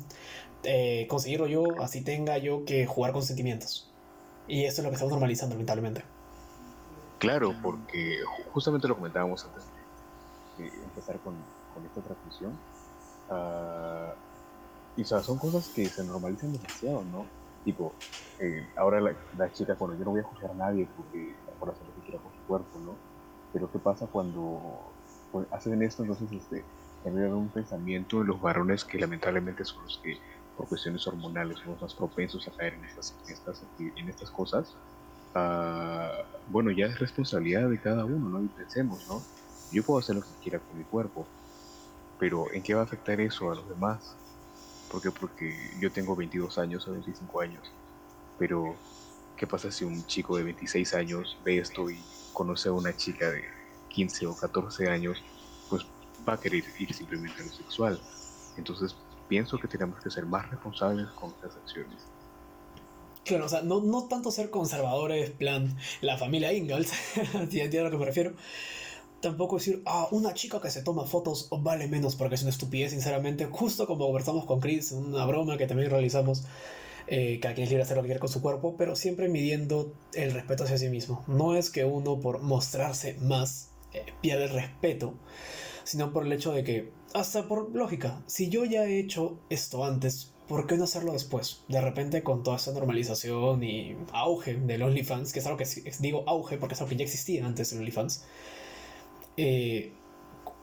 [0.62, 3.93] eh, conseguirlo yo, así tenga yo que jugar con sentimientos.
[4.49, 6.03] Y eso es lo que estamos normalizando, lamentablemente.
[7.19, 8.19] Claro, porque
[8.53, 9.64] justamente lo comentábamos antes
[10.59, 11.35] de empezar con,
[11.75, 12.59] con esta transmisión.
[13.31, 14.12] Uh,
[14.95, 17.35] y o sea, son cosas que se normalizan demasiado, ¿no?
[17.63, 18.03] Tipo,
[18.39, 21.71] eh, ahora las la chicas, bueno, yo no voy a juzgar a nadie porque por
[21.71, 23.03] hacer lo que quiera con su cuerpo, ¿no?
[23.53, 24.99] Pero ¿qué pasa cuando
[25.31, 26.03] pues, hacen esto?
[26.03, 26.71] Entonces, este,
[27.03, 30.19] generan un pensamiento de los varones que lamentablemente son los que,
[30.55, 34.31] por cuestiones hormonales, son los más propensos a caer en estas, en estas, en estas
[34.31, 34.81] cosas.
[35.35, 36.11] Uh,
[36.47, 38.43] bueno, ya es responsabilidad de cada uno, ¿no?
[38.45, 39.31] Y pensemos, ¿no?
[39.71, 41.35] Yo puedo hacer lo que quiera con mi cuerpo,
[42.19, 44.24] pero ¿en qué va a afectar eso a los demás?
[44.90, 45.11] ¿Por qué?
[45.11, 47.70] Porque yo tengo 22 años o 25 años,
[48.38, 48.77] pero
[49.37, 51.99] ¿qué pasa si un chico de 26 años ve esto y
[52.33, 53.44] conoce a una chica de
[53.88, 55.23] 15 o 14 años?
[55.68, 55.85] Pues
[56.29, 58.01] va a querer ir simplemente a lo sexual.
[58.57, 58.97] Entonces
[59.29, 62.03] pienso que tenemos que ser más responsables con estas acciones.
[63.25, 66.92] Claro, o sea, no, no tanto ser conservadores, plan la familia Ingalls,
[67.35, 68.35] entiendo a lo que me refiero,
[69.25, 72.91] tampoco decir, ah, una chica que se toma fotos vale menos porque es una estupidez,
[72.91, 73.47] sinceramente.
[73.47, 76.45] Justo como conversamos con Chris, una broma que también realizamos,
[77.07, 80.65] eh, que a es libre hacer lo con su cuerpo, pero siempre midiendo el respeto
[80.65, 81.25] hacia sí mismo.
[81.27, 85.15] No es que uno por mostrarse más eh, pierde el respeto,
[85.85, 89.85] sino por el hecho de que, hasta por lógica, si yo ya he hecho esto
[89.85, 91.63] antes, ¿por qué no hacerlo después?
[91.69, 95.67] De repente con toda esta normalización y auge del OnlyFans, que es algo que
[96.01, 98.25] digo auge porque es algo que ya existía antes del OnlyFans,
[99.37, 99.92] eh,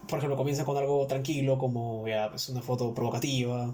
[0.08, 3.74] por ejemplo, comienza con algo tranquilo, como ya, pues, una foto provocativa,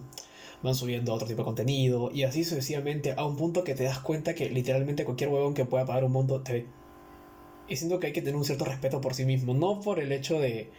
[0.64, 4.00] van subiendo otro tipo de contenido, y así sucesivamente, a un punto que te das
[4.00, 6.66] cuenta que literalmente cualquier huevón que pueda pagar un monto te ve.
[7.68, 10.12] Y siento que hay que tener un cierto respeto por sí mismo, no por el
[10.12, 10.72] hecho de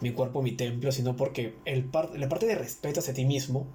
[0.00, 3.66] mi cuerpo, mi templo, sino porque el la parte de respeto hacia ti mismo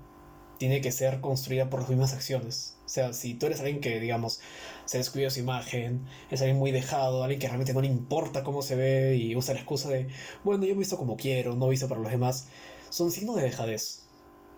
[0.58, 2.76] tiene que ser construida por las mismas acciones.
[2.86, 4.40] O sea, si tú eres alguien que, digamos,
[4.86, 8.62] se descuida su imagen, es alguien muy dejado, alguien que realmente no le importa cómo
[8.62, 10.08] se ve y usa la excusa de,
[10.44, 12.48] bueno, yo he visto como quiero, no visto para los demás,
[12.90, 14.04] son signos de dejadez.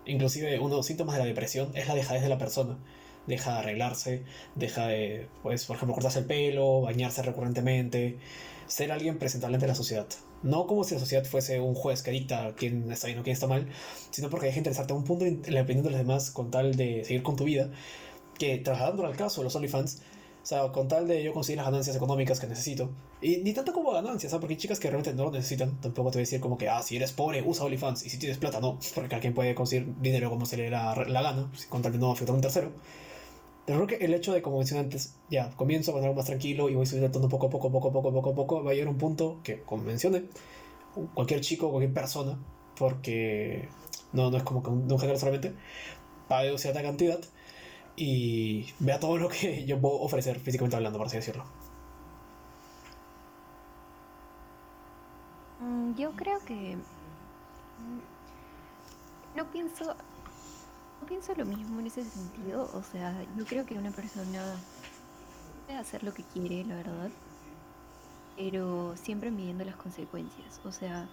[0.06, 2.78] Inclusive uno de los síntomas de la depresión es la dejadez de la persona.
[3.28, 4.24] Deja de arreglarse,
[4.56, 8.18] deja de, pues, por ejemplo, cortarse el pelo, bañarse recurrentemente,
[8.68, 10.08] ser alguien presentable ante la sociedad.
[10.44, 13.34] No como si la sociedad fuese un juez que dicta quién está bien o quién
[13.34, 13.68] está mal,
[14.12, 16.52] sino porque hay que interesarte a un punto en la opinión de los demás con
[16.52, 17.70] tal de seguir con tu vida,
[18.38, 20.02] que trasladando al caso de los OnlyFans,
[20.42, 22.90] o sea, con tal de yo conseguir las ganancias económicas que necesito,
[23.22, 24.32] y ni tanto como ganancias.
[24.34, 26.70] Porque hay chicas que realmente no lo necesitan, tampoco te voy a decir como que,
[26.70, 29.94] ah, si eres pobre, usa OnlyFans, y si tienes plata, no, porque alguien puede conseguir
[30.00, 32.72] dinero como se le da la, gana, con tal de no afectar a un tercero.
[33.70, 36.70] Pero creo que el hecho de, como mencioné antes, ya, comienzo con algo más tranquilo
[36.70, 38.72] y voy subiendo el tono poco a poco, poco a poco, poco a poco, va
[38.72, 40.24] a llegar un punto que, como mencioné,
[41.14, 42.40] cualquier chico, cualquier persona,
[42.76, 43.70] porque
[44.12, 45.54] no, no es como que un, de un género solamente,
[46.28, 47.20] pague cierta cantidad
[47.96, 51.44] y vea todo lo que yo puedo ofrecer físicamente hablando, por así decirlo.
[55.60, 56.76] Mm, yo creo que
[59.36, 59.96] no pienso
[61.02, 62.70] no pienso lo mismo en ese sentido.
[62.74, 64.44] O sea, yo creo que una persona
[65.66, 67.10] puede hacer lo que quiere, la verdad.
[68.38, 70.62] Pero siempre midiendo las consecuencias.
[70.64, 71.08] O sea,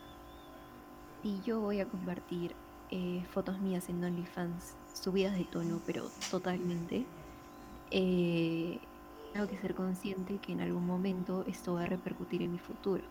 [1.22, 2.54] si yo voy a compartir
[2.90, 7.04] eh, fotos mías en OnlyFans subidas de tono, pero totalmente,
[7.90, 8.78] eh,
[9.32, 13.02] tengo que ser consciente que en algún momento esto va a repercutir en mi futuro.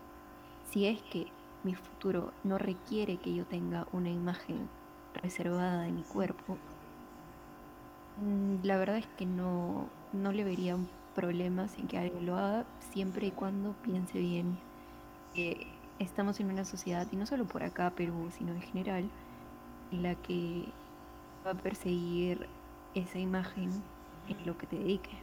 [0.70, 1.26] Si es que
[1.62, 4.68] mi futuro no requiere que yo tenga una imagen
[5.16, 6.58] reservada de mi cuerpo,
[8.18, 12.36] mm, la verdad es que no, no le vería un problema sin que alguien lo
[12.36, 14.58] haga, siempre y cuando piense bien
[15.34, 15.66] que
[15.98, 19.10] estamos en una sociedad, y no solo por acá, Perú, sino en general,
[19.90, 20.64] en la que
[21.44, 22.48] va a perseguir
[22.94, 23.70] esa imagen
[24.28, 25.14] en lo que te dediques.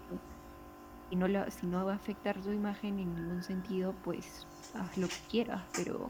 [1.10, 4.98] Y no la, si no va a afectar tu imagen en ningún sentido, pues haz
[4.98, 6.10] lo que quieras, pero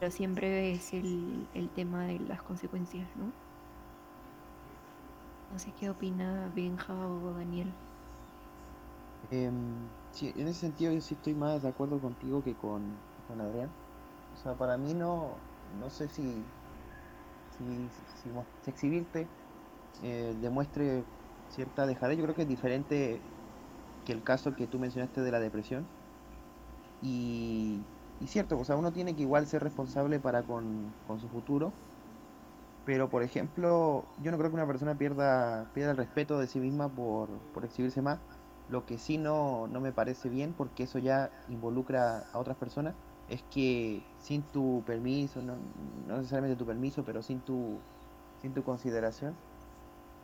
[0.00, 3.30] pero siempre es el, el tema de las consecuencias, ¿no?
[5.52, 7.70] No sé qué opina Benja o Daniel.
[9.30, 9.50] Eh,
[10.12, 12.80] sí, en ese sentido yo sí estoy más de acuerdo contigo que con,
[13.28, 13.68] con Adrián.
[14.34, 15.34] O sea, para mí no,
[15.78, 16.22] no sé si,
[17.58, 17.88] si,
[18.22, 19.26] si, exhibirte
[20.02, 21.04] eh, demuestre
[21.50, 22.16] cierta dejadez.
[22.16, 23.20] Yo creo que es diferente
[24.06, 25.84] que el caso que tú mencionaste de la depresión.
[27.02, 27.80] Y,
[28.20, 31.72] y cierto, o sea, uno tiene que igual ser responsable para con, su futuro.
[32.84, 36.60] Pero, por ejemplo, yo no creo que una persona pierda, pierda el respeto de sí
[36.60, 38.18] misma por, por exhibirse más.
[38.68, 42.94] Lo que sí no, no me parece bien, porque eso ya involucra a otras personas,
[43.28, 45.56] es que sin tu permiso, no,
[46.06, 47.78] no necesariamente tu permiso, pero sin tu,
[48.42, 49.34] sin tu consideración,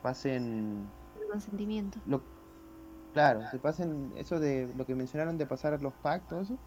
[0.03, 0.87] pasen
[1.31, 1.99] consentimiento.
[2.07, 2.21] lo,
[3.13, 6.59] claro, se pasen eso de lo que mencionaron de pasar los pactos, eso,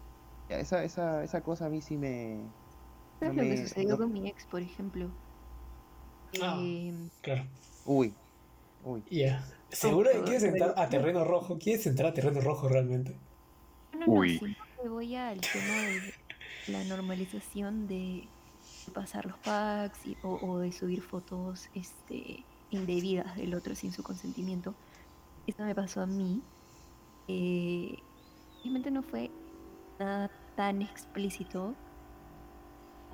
[0.58, 2.42] esa, esa, esa cosa a mí sí me, Eso
[3.20, 5.08] no es lo que sucedió no- con mi ex, por ejemplo.
[6.42, 6.56] Ah.
[6.60, 7.44] Em, Claro.
[7.86, 8.14] uy,
[8.84, 9.44] uy, Ya.
[9.70, 11.56] ¿Seguro que quieres entrar a terreno rojo?
[11.58, 13.14] ¿Quieres entrar a terreno rojo realmente?
[13.92, 14.38] No, no, no, Uy.
[14.38, 16.14] sino que voy al tema de
[16.72, 18.26] la normalización de
[18.92, 24.02] pasar los packs y- o, o de subir fotos este, indebidas del otro sin su
[24.02, 24.74] consentimiento.
[25.46, 26.42] Esto me pasó a mí.
[27.28, 27.96] Eh,
[28.64, 29.30] realmente no fue
[30.00, 31.74] nada tan explícito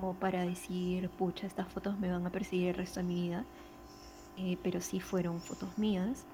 [0.00, 3.44] como para decir, pucha, estas fotos me van a perseguir el resto de mi vida.
[4.36, 6.24] Eh, pero sí fueron fotos mías.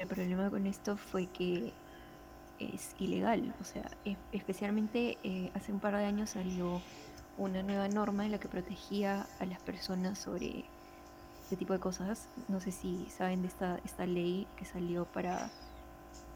[0.00, 1.72] El problema con esto fue que
[2.58, 3.54] es ilegal.
[3.60, 3.88] O sea,
[4.32, 6.82] especialmente eh, hace un par de años salió
[7.38, 10.64] una nueva norma en la que protegía a las personas sobre
[11.44, 12.28] este tipo de cosas.
[12.48, 15.48] No sé si saben de esta, esta ley que salió para...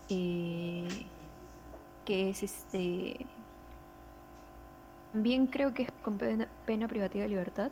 [0.09, 0.87] eh,
[2.05, 3.27] que es este...
[5.13, 7.71] También creo que es con pena, pena privativa de libertad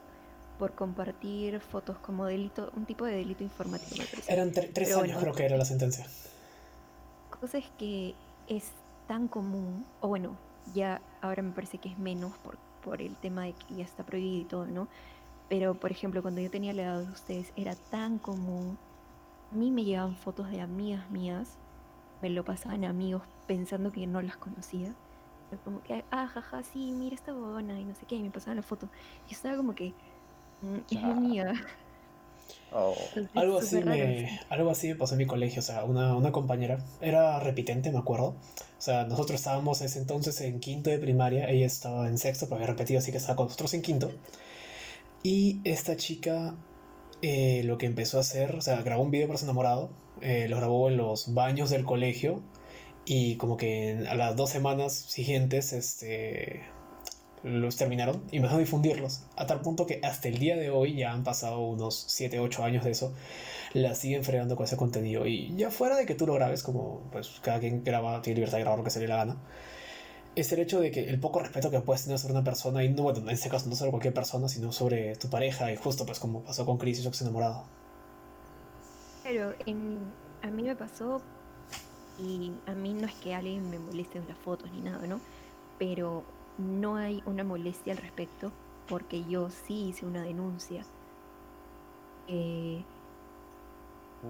[0.58, 4.32] por compartir fotos como delito, un tipo de delito me parece.
[4.32, 5.20] Eran tre- tres Pero años bueno.
[5.20, 6.06] creo que era la sentencia.
[7.38, 8.14] cosa es que
[8.48, 8.72] es
[9.06, 10.36] tan común, o bueno,
[10.74, 14.02] ya ahora me parece que es menos por, por el tema de que ya está
[14.04, 14.88] prohibido y todo, ¿no?
[15.48, 18.78] Pero, por ejemplo, cuando yo tenía la edad de ustedes, era tan común.
[19.52, 21.56] A mí me llegaban fotos de amigas mías,
[22.22, 24.92] me lo pasaban a amigos pensando que no las conocía.
[25.64, 28.56] Como que, ah, jaja, sí, mira esta bobona y no sé qué, y me pasaban
[28.56, 28.88] la foto.
[29.26, 29.94] Y yo estaba como que,
[30.62, 30.98] "Mm, es
[32.72, 34.08] oh, Entonces, Algo es así, súper raro.
[34.08, 37.90] me, algo así me pasó en mi colegio, o sea, una, una compañera, era repitente,
[37.92, 38.28] me acuerdo.
[38.78, 42.46] O sea, nosotros estábamos en ese entonces en quinto de primaria, ella estaba en sexto,
[42.46, 44.10] pero había repetido, así que estaba con nosotros en quinto.
[45.22, 46.54] Y esta chica
[47.22, 50.48] eh, lo que empezó a hacer, o sea, grabó un video para su enamorado, eh,
[50.48, 52.42] lo grabó en los baños del colegio
[53.06, 56.64] y como que a las dos semanas siguientes, este,
[57.44, 60.96] los terminaron y empezaron a difundirlos, a tal punto que hasta el día de hoy,
[60.96, 63.14] ya han pasado unos 7, 8 años de eso,
[63.72, 65.26] la siguen fregando con ese contenido.
[65.26, 68.58] Y ya fuera de que tú lo grabes, como pues cada quien graba, tiene libertad
[68.58, 69.36] de grabar lo que se le la gana,
[70.34, 72.88] es el hecho de que el poco respeto que puedes tener sobre una persona, y
[72.90, 76.18] no, en este caso no sobre cualquier persona, sino sobre tu pareja, y justo pues
[76.18, 77.64] como pasó con Chris y su ex enamorado.
[79.22, 79.54] Pero
[80.42, 81.22] a mí me pasó,
[82.18, 85.20] y a mí no es que alguien me moleste en las fotos ni nada, ¿no?
[85.78, 86.24] Pero
[86.58, 88.52] no hay una molestia al respecto
[88.88, 90.84] porque yo sí hice una denuncia.
[92.28, 92.82] Eh,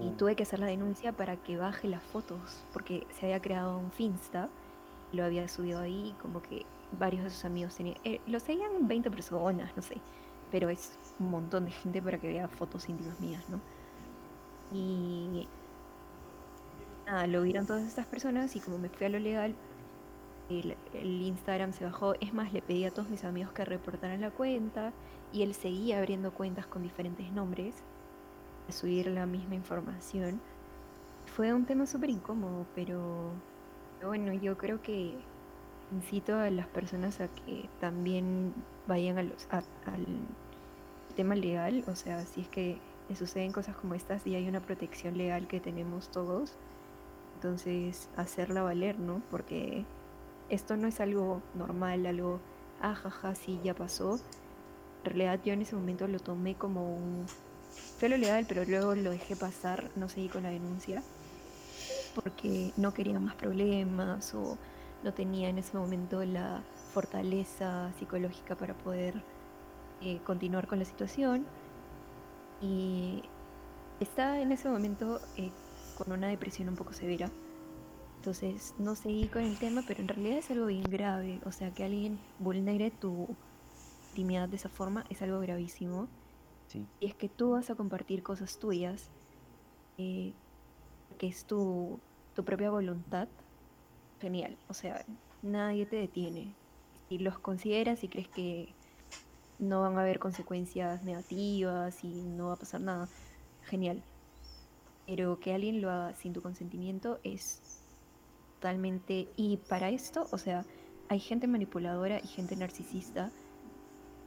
[0.01, 3.41] y mm, tuve que hacer la denuncia para que baje las fotos porque se había
[3.41, 4.49] creado un Finsta,
[5.13, 6.65] lo había subido ahí, como que
[6.99, 7.97] varios de sus amigos tenían...
[8.03, 9.97] eh, lo seguían 20 personas, no sé,
[10.51, 13.59] pero es un montón de gente para que vea fotos íntimas mías, ¿no?
[14.71, 15.47] Y
[17.07, 19.55] nada, lo vieron todas estas personas y como me fui a lo legal,
[20.49, 22.13] el, Instagram se bajó.
[22.19, 24.93] Es más, le pedí a todos mis amigos que reportaran la cuenta
[25.31, 27.75] y él seguía abriendo cuentas con diferentes nombres
[28.69, 30.41] a subir la misma información.
[31.25, 33.31] Fue un tema súper incómodo, pero,
[34.03, 35.17] bueno, yo creo que
[35.91, 38.53] incito a las personas a que también
[38.87, 39.33] vayan al
[41.15, 44.61] tema legal, o sea, si es que le suceden cosas como estas y hay una
[44.61, 46.57] protección legal que tenemos todos,
[47.37, 49.21] entonces hacerla valer, ¿no?
[49.29, 49.85] Porque
[50.49, 52.39] esto no es algo normal, algo,
[52.81, 54.19] ah, jaja, sí, ya pasó.
[55.03, 57.27] En realidad yo en ese momento lo tomé como un...
[57.99, 61.03] Fue lo legal, pero luego lo dejé pasar, no seguí con la denuncia,
[62.15, 64.57] porque no quería más problemas o
[65.03, 69.21] no tenía en ese momento la fortaleza psicológica para poder
[70.01, 71.45] eh, continuar con la situación.
[72.61, 73.21] Y
[73.99, 75.51] estaba en ese momento eh,
[75.97, 77.29] con una depresión un poco severa.
[78.17, 81.39] Entonces no seguí con el tema, pero en realidad es algo bien grave.
[81.45, 83.35] O sea, que alguien vulnere tu
[84.09, 86.07] intimidad de esa forma es algo gravísimo.
[86.67, 89.09] sí, Y es que tú vas a compartir cosas tuyas,
[89.97, 90.33] eh,
[91.17, 91.99] que es tu,
[92.35, 93.27] tu propia voluntad,
[94.19, 94.57] genial.
[94.67, 95.05] O sea,
[95.41, 96.53] nadie te detiene.
[97.09, 98.73] Si los consideras y crees que
[99.59, 103.07] no van a haber consecuencias negativas y no va a pasar nada,
[103.63, 104.03] genial.
[105.07, 107.81] Pero que alguien lo haga sin tu consentimiento es
[108.55, 109.29] totalmente...
[109.35, 110.63] Y para esto, o sea,
[111.09, 113.31] hay gente manipuladora y gente narcisista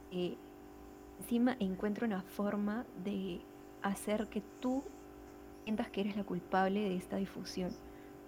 [0.09, 0.37] que
[1.19, 3.41] encima encuentra una forma de
[3.81, 4.83] hacer que tú
[5.63, 7.71] sientas que eres la culpable de esta difusión.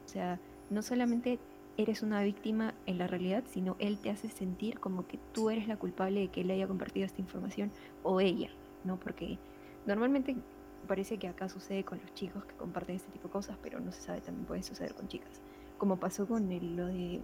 [0.06, 0.40] O sea,
[0.70, 1.40] no solamente
[1.78, 5.68] eres una víctima en la realidad, sino él te hace sentir como que tú eres
[5.68, 7.72] la culpable de que él haya compartido esta información
[8.04, 8.50] o ella,
[8.84, 9.00] ¿no?
[9.00, 9.40] Porque
[9.88, 10.36] normalmente
[10.84, 13.92] parece que acá sucede con los chicos que comparten este tipo de cosas, pero no
[13.92, 15.42] se sabe, también puede suceder con chicas.
[15.78, 17.22] Como pasó con el, lo de,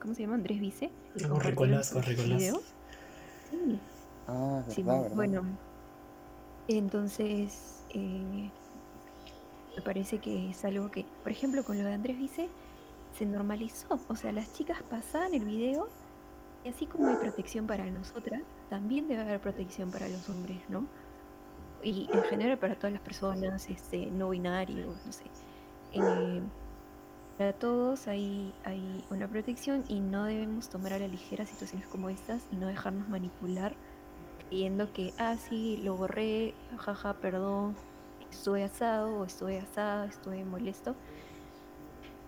[0.00, 0.34] ¿cómo se llama?
[0.34, 0.90] Andrés Vice.
[1.14, 1.94] Ricolás.
[2.16, 2.74] videos.
[3.50, 3.80] Sí,
[4.26, 5.16] Ah, sí, verdad, verdad.
[5.16, 5.42] bueno,
[6.68, 8.50] entonces eh,
[9.76, 12.48] me parece que es algo que, por ejemplo, con lo de Andrés Vice,
[13.16, 13.98] se normalizó.
[14.08, 15.88] O sea, las chicas pasaban el video
[16.64, 20.86] y así como hay protección para nosotras, también debe haber protección para los hombres, ¿no?
[21.82, 25.24] Y en general para todas las personas, este, no binarios, no sé.
[25.92, 26.42] Eh,
[27.38, 32.10] para todos hay, hay una protección y no debemos tomar a la ligera situaciones como
[32.10, 33.76] estas y no dejarnos manipular
[34.48, 37.76] creyendo que, ah, sí, lo borré, jaja, perdón,
[38.30, 40.96] estuve asado o estuve asada, estuve molesto,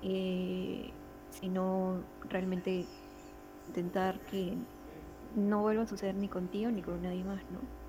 [0.02, 0.92] eh,
[1.30, 2.86] sino realmente
[3.68, 4.56] intentar que
[5.34, 7.79] no vuelva a suceder ni contigo ni con nadie más, ¿no?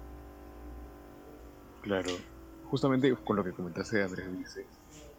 [1.81, 2.27] Claro,
[2.61, 4.69] justamente con lo que comentaste Andrés Vice,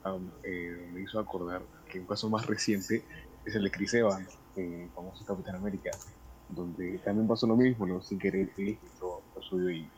[0.03, 3.07] am, eh, me hizo acordar que un caso más reciente
[3.45, 6.01] es el de Chris Evans, el famoso Capitán América,
[6.49, 8.01] donde también pasó lo mismo, ¿no?
[8.03, 9.93] Sin querer, él lo suyo y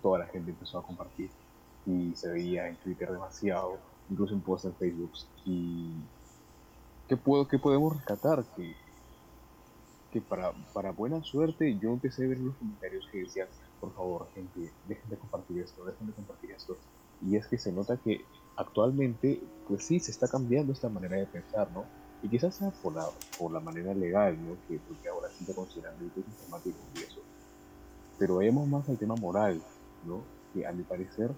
[0.00, 1.36] toda la gente empezó a compartir
[1.84, 5.12] y se veía en Twitter demasiado, incluso en posts en Facebook.
[5.44, 6.10] Y
[7.08, 8.50] ¿qué, puedo, qué podemos rescatar?
[8.56, 8.76] Que,
[10.10, 13.48] que para, para buena suerte yo empecé a ver los comentarios que decían,
[13.82, 16.76] por favor, gente, dejen de compartir esto, dejen de compartir esto.
[17.20, 18.24] Y es que se nota que
[18.56, 21.84] actualmente, pues sí, se está cambiando esta manera de pensar, ¿no?
[22.22, 23.04] Y quizás sea por la,
[23.36, 24.56] por la manera legal, ¿no?
[24.68, 27.20] Que, porque ahora se está considerando delitos informáticos y eso.
[28.20, 29.60] Pero vemos más al tema moral,
[30.06, 30.22] ¿no?
[30.54, 31.32] Que a mi parecer,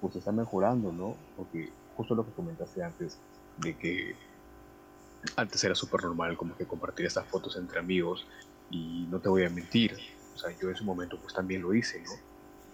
[0.00, 1.16] pues está mejorando, ¿no?
[1.36, 3.18] Porque justo lo que comentaste antes,
[3.58, 4.14] de que
[5.34, 8.28] antes era súper normal como que compartir estas fotos entre amigos
[8.70, 9.98] y no te voy a mentir,
[10.40, 12.12] sea, yo en ese momento pues también lo hice, ¿no?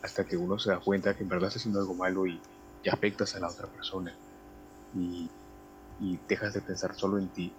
[0.03, 2.41] Hasta que uno se da cuenta que en verdad está haciendo algo malo y,
[2.89, 4.17] afectas a la otra persona
[4.95, 5.29] y,
[5.99, 7.53] y dejas de pensar solo en ti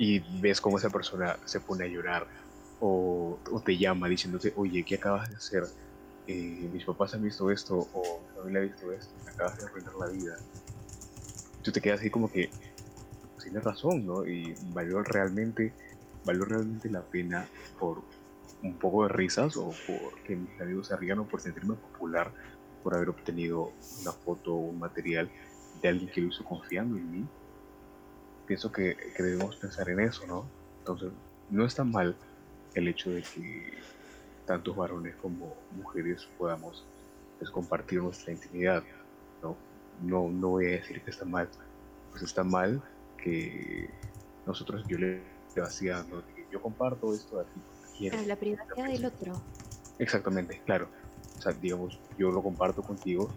[0.00, 2.26] y ves cómo esa persona se pone a llorar
[2.80, 5.64] o, te llama diciéndote, oye, ¿qué acabas de hacer?
[6.26, 9.94] Eh, mis papás han visto esto o mi familia ha visto esto, acabas de arruinar
[9.96, 10.38] la vida.
[11.62, 12.50] Tú te quedas ahí como que
[13.20, 14.26] pues, tienes razón, ¿no?
[14.26, 15.74] Y valió realmente,
[16.24, 17.46] valió realmente la pena
[17.78, 18.02] por
[18.62, 22.32] un poco de risas o por que mis amigos se rían o por sentirme popular
[22.82, 25.30] por haber obtenido una foto o un material
[25.82, 27.26] de alguien que lo hizo confiando en mí.
[28.46, 30.44] Pienso que, debemos pensar en eso, ¿no?
[30.78, 31.10] Entonces,
[31.50, 32.16] no está mal
[32.74, 33.74] el hecho de que
[34.46, 36.84] tantos varones como mujeres podamos
[37.38, 38.82] pues, compartir nuestra intimidad,
[39.42, 39.56] ¿no?
[40.02, 41.48] No, no voy a decir que está mal,
[42.10, 42.82] pues está mal
[43.22, 43.90] que
[44.46, 45.20] nosotros yo le
[46.50, 47.60] yo comparto esto de aquí
[47.96, 48.22] quiero.
[48.26, 49.42] La privacidad del otro.
[49.98, 50.90] Exactamente, claro.
[51.38, 53.34] O sea, digamos, yo lo comparto contigo,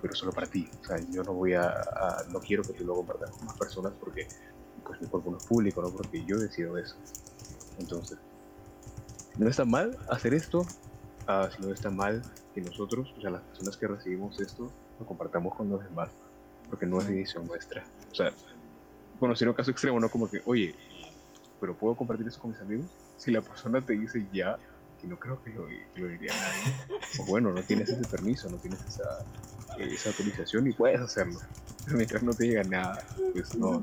[0.00, 0.68] pero solo para ti.
[0.80, 3.56] O sea, yo no voy a, a- no quiero que tú lo compartas con más
[3.56, 4.28] personas porque
[4.84, 5.90] pues mi cuerpo no es público, ¿no?
[5.90, 6.96] Porque yo decido eso.
[7.76, 8.18] Entonces,
[9.36, 10.66] no está mal hacer esto,
[11.26, 15.06] ah, si no está mal que nosotros, o sea, las personas que recibimos esto, lo
[15.06, 16.10] compartamos con los demás,
[16.68, 17.86] porque no es decisión nuestra.
[18.10, 18.32] O sea,
[19.18, 20.10] conocer un caso extremo, ¿no?
[20.10, 20.74] Como que, oye,
[21.60, 22.86] pero ¿puedo compartir eso con mis amigos?
[23.16, 24.58] Si la persona te dice ya,
[25.00, 28.48] que no creo que lo, que lo diría nadie, o bueno, no tienes ese permiso,
[28.50, 29.24] no tienes esa,
[29.78, 31.38] eh, esa autorización y puedes hacerlo.
[31.84, 33.82] Pero mientras no te llega nada, pues no.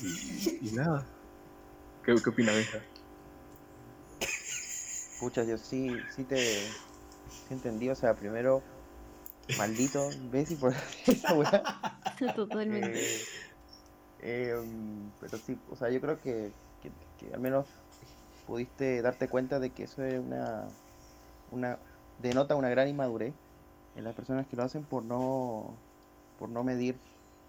[0.00, 1.04] Y, y nada.
[2.04, 2.78] ¿Qué, qué opina Benja?
[5.20, 8.62] Pucha, yo sí, sí te sí entendí, o sea, primero,
[9.56, 10.74] maldito imbécil por
[11.06, 11.62] esa weá.
[12.34, 13.00] Totalmente.
[14.20, 16.50] Eh, em, pero sí, o sea, yo creo que,
[17.22, 17.66] que, al menos
[18.46, 20.64] pudiste darte cuenta de que eso es una,
[21.50, 21.78] una
[22.20, 23.32] denota una gran inmadurez
[23.96, 25.74] en las personas que lo hacen por no
[26.38, 26.96] por no medir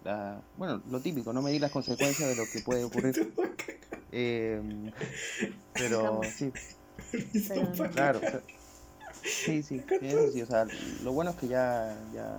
[0.04, 3.32] la, bueno, lo típico, no medir las consecuencias de lo que puede ocurrir.
[4.16, 4.92] Em,
[5.72, 6.52] pero sí,
[7.48, 8.40] Pero- Claro, o sea,
[9.24, 10.66] sí, sí, sí, eso sí, o sea,
[11.02, 12.38] lo bueno es que ya, ya,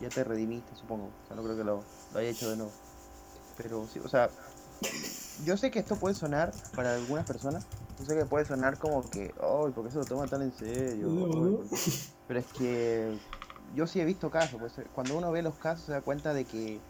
[0.00, 1.82] ya te redimiste, supongo, o sea, no creo que lo,
[2.12, 2.70] lo haya hecho de nuevo,
[3.56, 4.30] pero sí, o sea,
[5.38, 7.64] yo sé que esto puede sonar para algunas personas,
[7.98, 10.52] yo sé que puede sonar como que, oh, ¿por qué se lo toman tan en
[10.52, 11.08] serio?
[11.08, 11.68] No, Ay, no.
[11.68, 11.76] ¿por qué?".
[12.26, 13.18] Pero es que
[13.74, 16.44] yo sí he visto casos, pues cuando uno ve los casos se da cuenta de
[16.46, 16.80] que,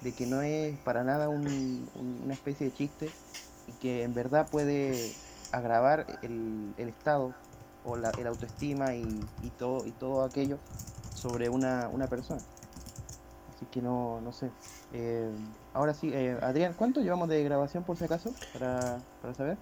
[0.00, 3.12] de que no es para nada un- un- una especie de chiste
[3.66, 5.14] y que en verdad puede
[5.52, 7.34] agravar el, el estado
[7.82, 10.58] o la el autoestima y, y todo y todo aquello
[11.12, 12.42] sobre una, una persona.
[13.60, 14.50] Así que no, no sé.
[14.94, 15.30] Eh,
[15.74, 18.32] ahora sí, eh, Adrián, ¿cuánto llevamos de grabación por si acaso?
[18.54, 19.58] Para, para saber.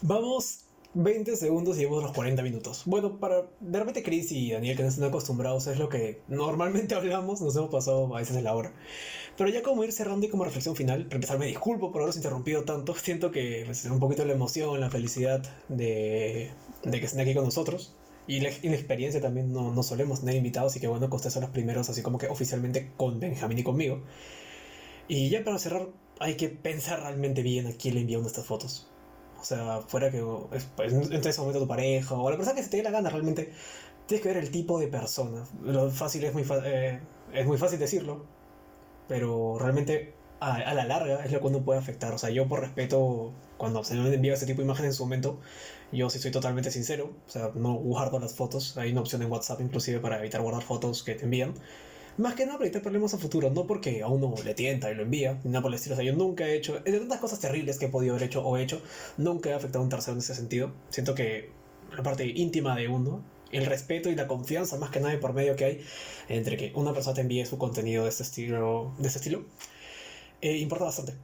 [0.00, 0.64] Vamos
[0.94, 2.84] 20 segundos y llevamos los 40 minutos.
[2.86, 6.94] Bueno, para de repente Chris y Daniel que no están acostumbrados es lo que normalmente
[6.96, 8.72] hablamos, nos hemos pasado a veces de la hora.
[9.36, 12.16] Pero ya como ir cerrando y como reflexión final, para empezar me disculpo por haberos
[12.16, 16.52] interrumpido tanto, siento que pues, un poquito la emoción, la felicidad de,
[16.84, 17.94] de que estén aquí con nosotros.
[18.26, 21.16] Y la, y la experiencia también no, no, solemos tener invitados, así que bueno que
[21.16, 24.02] ustedes son los primeros, así como que oficialmente con Benjamín y conmigo.
[25.08, 25.88] Y ya para cerrar,
[26.20, 28.88] hay que pensar realmente bien a quién le envía una de estas fotos.
[29.40, 30.24] O sea, fuera que
[30.76, 33.10] pues, en ese momento tu pareja o la persona que se te dé la gana,
[33.10, 33.52] realmente
[34.06, 35.44] tienes que ver el tipo de persona.
[35.62, 37.00] Lo fácil es muy, eh,
[37.32, 38.24] es muy fácil decirlo,
[39.08, 42.12] pero realmente a, a, la larga es lo que uno puede afectar.
[42.12, 45.04] O sea, yo por respeto, cuando se me envía ese tipo de imágenes en su
[45.04, 45.40] momento,
[45.92, 47.12] yo sí soy totalmente sincero.
[47.26, 48.76] O sea, no guardo las fotos.
[48.78, 51.54] Hay una opción en WhatsApp inclusive para evitar guardar fotos que te envían.
[52.18, 54.94] Más que nada para evitar problemas a futuro, no porque a uno le tienta y
[54.94, 55.94] lo envía, ni nada por el estilo.
[55.94, 58.44] O sea, yo nunca he hecho, de tantas cosas terribles que he podido haber hecho
[58.44, 58.82] o he hecho,
[59.16, 60.72] nunca he afectado a un tercero en ese sentido.
[60.90, 61.50] Siento que
[61.96, 65.56] la parte íntima de uno, el respeto y la confianza, más que nada por medio
[65.56, 65.84] que hay
[66.28, 69.46] entre que una persona te envíe su contenido de este estilo, de este estilo
[70.42, 71.14] eh, importa bastante.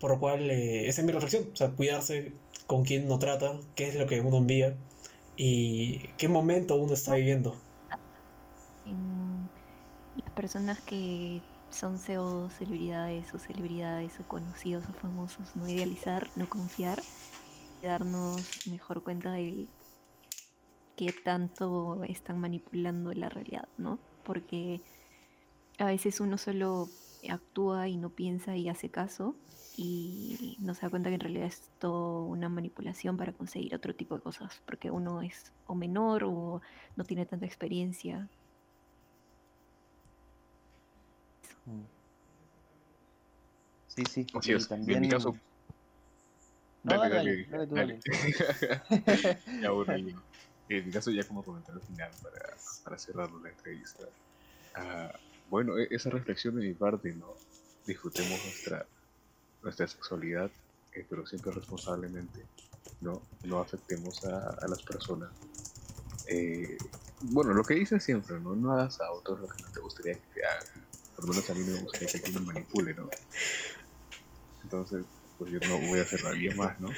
[0.00, 1.48] Por lo cual, eh, esa es mi reflexión.
[1.52, 2.32] O sea, cuidarse
[2.66, 4.76] con quién uno trata, qué es lo que uno envía
[5.36, 7.56] y qué momento uno está viviendo.
[10.16, 11.40] Las personas que
[11.70, 17.00] son pseudo celebridades o celebridades o conocidos o famosos, no idealizar, no confiar,
[17.82, 19.66] darnos mejor cuenta de
[20.96, 23.98] qué tanto están manipulando la realidad, ¿no?
[24.24, 24.80] Porque
[25.78, 26.88] a veces uno solo
[27.28, 29.34] actúa y no piensa y hace caso
[29.76, 33.94] y no se da cuenta que en realidad es todo una manipulación para conseguir otro
[33.94, 36.60] tipo de cosas, porque uno es o menor o
[36.96, 38.28] no tiene tanta experiencia.
[43.86, 44.26] Sí, sí.
[44.34, 44.68] Así es.
[44.68, 44.96] también...
[44.96, 45.36] En mi caso.
[46.82, 48.00] No, Dale, dale, dale, dale, tú, dale.
[48.88, 49.40] dale.
[49.62, 50.22] ya, bueno,
[50.68, 54.04] en mi caso, ya como comentario final para, para cerrar la entrevista.
[54.74, 55.12] Ah,
[55.48, 57.34] bueno, e- esa reflexión de mi parte, ¿no?
[57.86, 58.86] Disfrutemos nuestra,
[59.62, 60.50] nuestra sexualidad,
[60.92, 62.44] eh, pero siempre responsablemente,
[63.00, 63.22] ¿no?
[63.44, 65.30] No afectemos a, a las personas.
[66.28, 66.78] Eh,
[67.20, 68.54] bueno, lo que dice siempre, ¿no?
[68.54, 70.66] No hagas a otros lo que no te gustaría que te hagan.
[71.16, 73.08] Por lo menos a mí me gustaría que alguien me manipule, ¿no?
[74.62, 75.04] Entonces,
[75.36, 76.90] pues yo no voy a hacer nadie más, ¿no?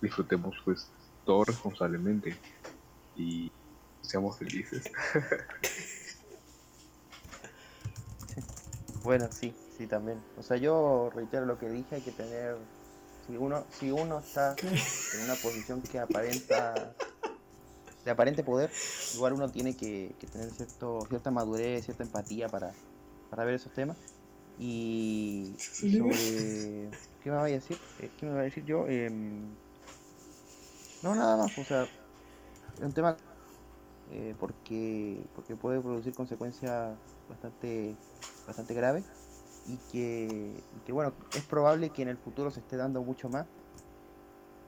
[0.00, 0.88] Disfrutemos, pues,
[1.24, 2.38] todo responsablemente
[3.16, 3.50] y
[4.02, 4.84] seamos felices.
[9.02, 10.22] Bueno, sí, sí, también.
[10.36, 12.56] O sea, yo reitero lo que dije, hay que tener...
[13.26, 16.94] Si uno, si uno está en una posición que aparenta
[18.04, 18.70] de aparente poder,
[19.14, 22.72] igual uno tiene que, que tener cierto, cierta madurez, cierta empatía para,
[23.28, 23.98] para ver esos temas.
[24.58, 26.90] Y, y sobre...
[27.22, 27.76] ¿Qué me voy a decir?
[28.00, 28.86] Eh, ¿Qué me voy a decir yo?
[28.86, 29.42] Em,
[31.02, 33.16] no, nada más, o sea, es un tema
[34.10, 36.96] eh, porque, porque puede producir consecuencias
[37.28, 38.00] bastante,
[38.46, 39.06] bastante graves
[39.64, 43.30] y que, y que, bueno, es probable que en el futuro se esté dando mucho
[43.30, 43.48] más.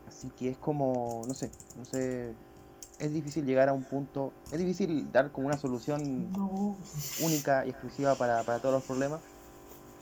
[0.04, 2.36] Así que es como, no sé, no sé,
[2.98, 6.78] es difícil llegar a un punto, es difícil dar como una solución No.
[7.16, 9.24] única y exclusiva para, para todos los problemas,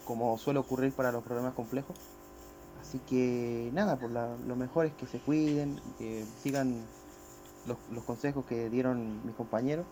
[0.04, 1.98] como suele ocurrir para los problemas complejos.
[2.74, 6.94] Así que nada, pues la- lo mejor es que se cuiden, que sigan
[7.64, 9.88] los, los consejos que dieron mis compañeros.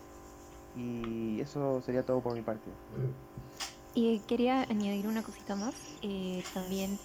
[0.77, 2.69] Y eso sería todo por mi parte.
[3.95, 5.75] Y quería añadir una cosita más.
[6.01, 6.99] eh, también,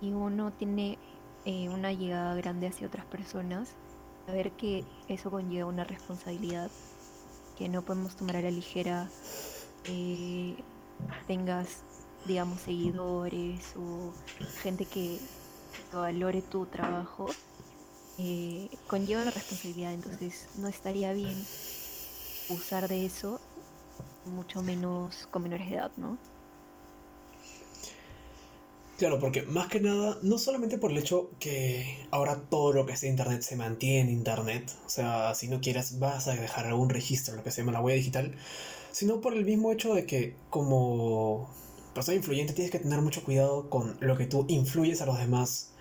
[0.00, 0.98] y uno tiene
[1.44, 3.76] eh, una llegada grande hacia otras personas,
[4.26, 6.70] saber que eso conlleva una responsabilidad
[7.56, 9.08] que no podemos tomar a la ligera.
[9.84, 10.56] eh,
[11.26, 11.84] tengas,
[12.26, 14.12] digamos, seguidores o
[14.62, 15.20] gente que
[15.92, 17.26] valore tu trabajo,
[18.18, 19.94] eh, conlleva una responsabilidad.
[19.94, 21.48] Entonces, no estaría bien
[22.50, 23.40] usar de eso
[24.26, 26.18] mucho menos con menores de edad, ¿no?
[28.98, 32.92] Claro, porque más que nada, no solamente por el hecho que ahora todo lo que
[32.92, 36.90] es internet se mantiene en internet, o sea, si no quieres vas a dejar algún
[36.90, 38.34] registro, lo que se llama la huella digital,
[38.92, 41.48] sino por el mismo hecho de que como
[41.94, 45.72] persona influyente tienes que tener mucho cuidado con lo que tú influyes a los demás,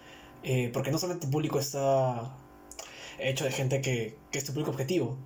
[0.43, 2.38] eh, porque no solamente tu público está
[3.20, 5.17] hecho de gente que es tu público objetivo,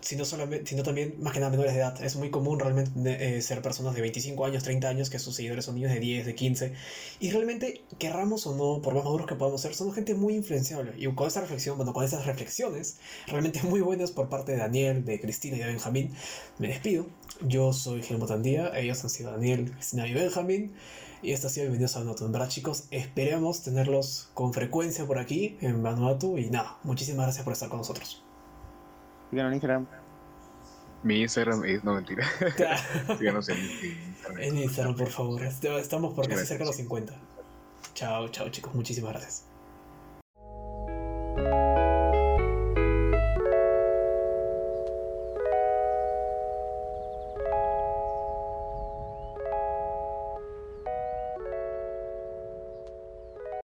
[0.00, 2.02] sino, solamente, sino también más que nada menores de edad.
[2.02, 5.64] Es muy común realmente eh, ser personas de 25 años, 30 años, que sus seguidores
[5.64, 6.72] son niños de 10, de 15.
[7.20, 10.92] Y realmente, querramos o no, por más maduros que podamos ser, somos gente muy influenciable.
[10.96, 15.04] Y con esta reflexión, bueno, con estas reflexiones, realmente muy buenas por parte de Daniel,
[15.04, 16.14] de Cristina y de Benjamín,
[16.58, 17.06] me despido.
[17.42, 20.72] Yo soy Helmut Andía, ellos han sido Daniel, Cristina y Benjamín.
[21.22, 22.30] Y esto ha sido Bienvenidos a Vanuatu.
[22.30, 26.38] Verdad, chicos, esperemos tenerlos con frecuencia por aquí en Vanuatu.
[26.38, 28.25] Y nada, muchísimas gracias por estar con nosotros.
[29.30, 29.86] Síganos en Instagram.
[31.02, 32.26] Mi Instagram es no mentira.
[33.18, 34.42] Síganos en, Instagram.
[34.42, 35.42] En Instagram, por favor.
[35.42, 37.14] Estamos por casi cerca de los 50.
[37.94, 38.74] Chao, chao, chicos.
[38.74, 39.46] Muchísimas gracias.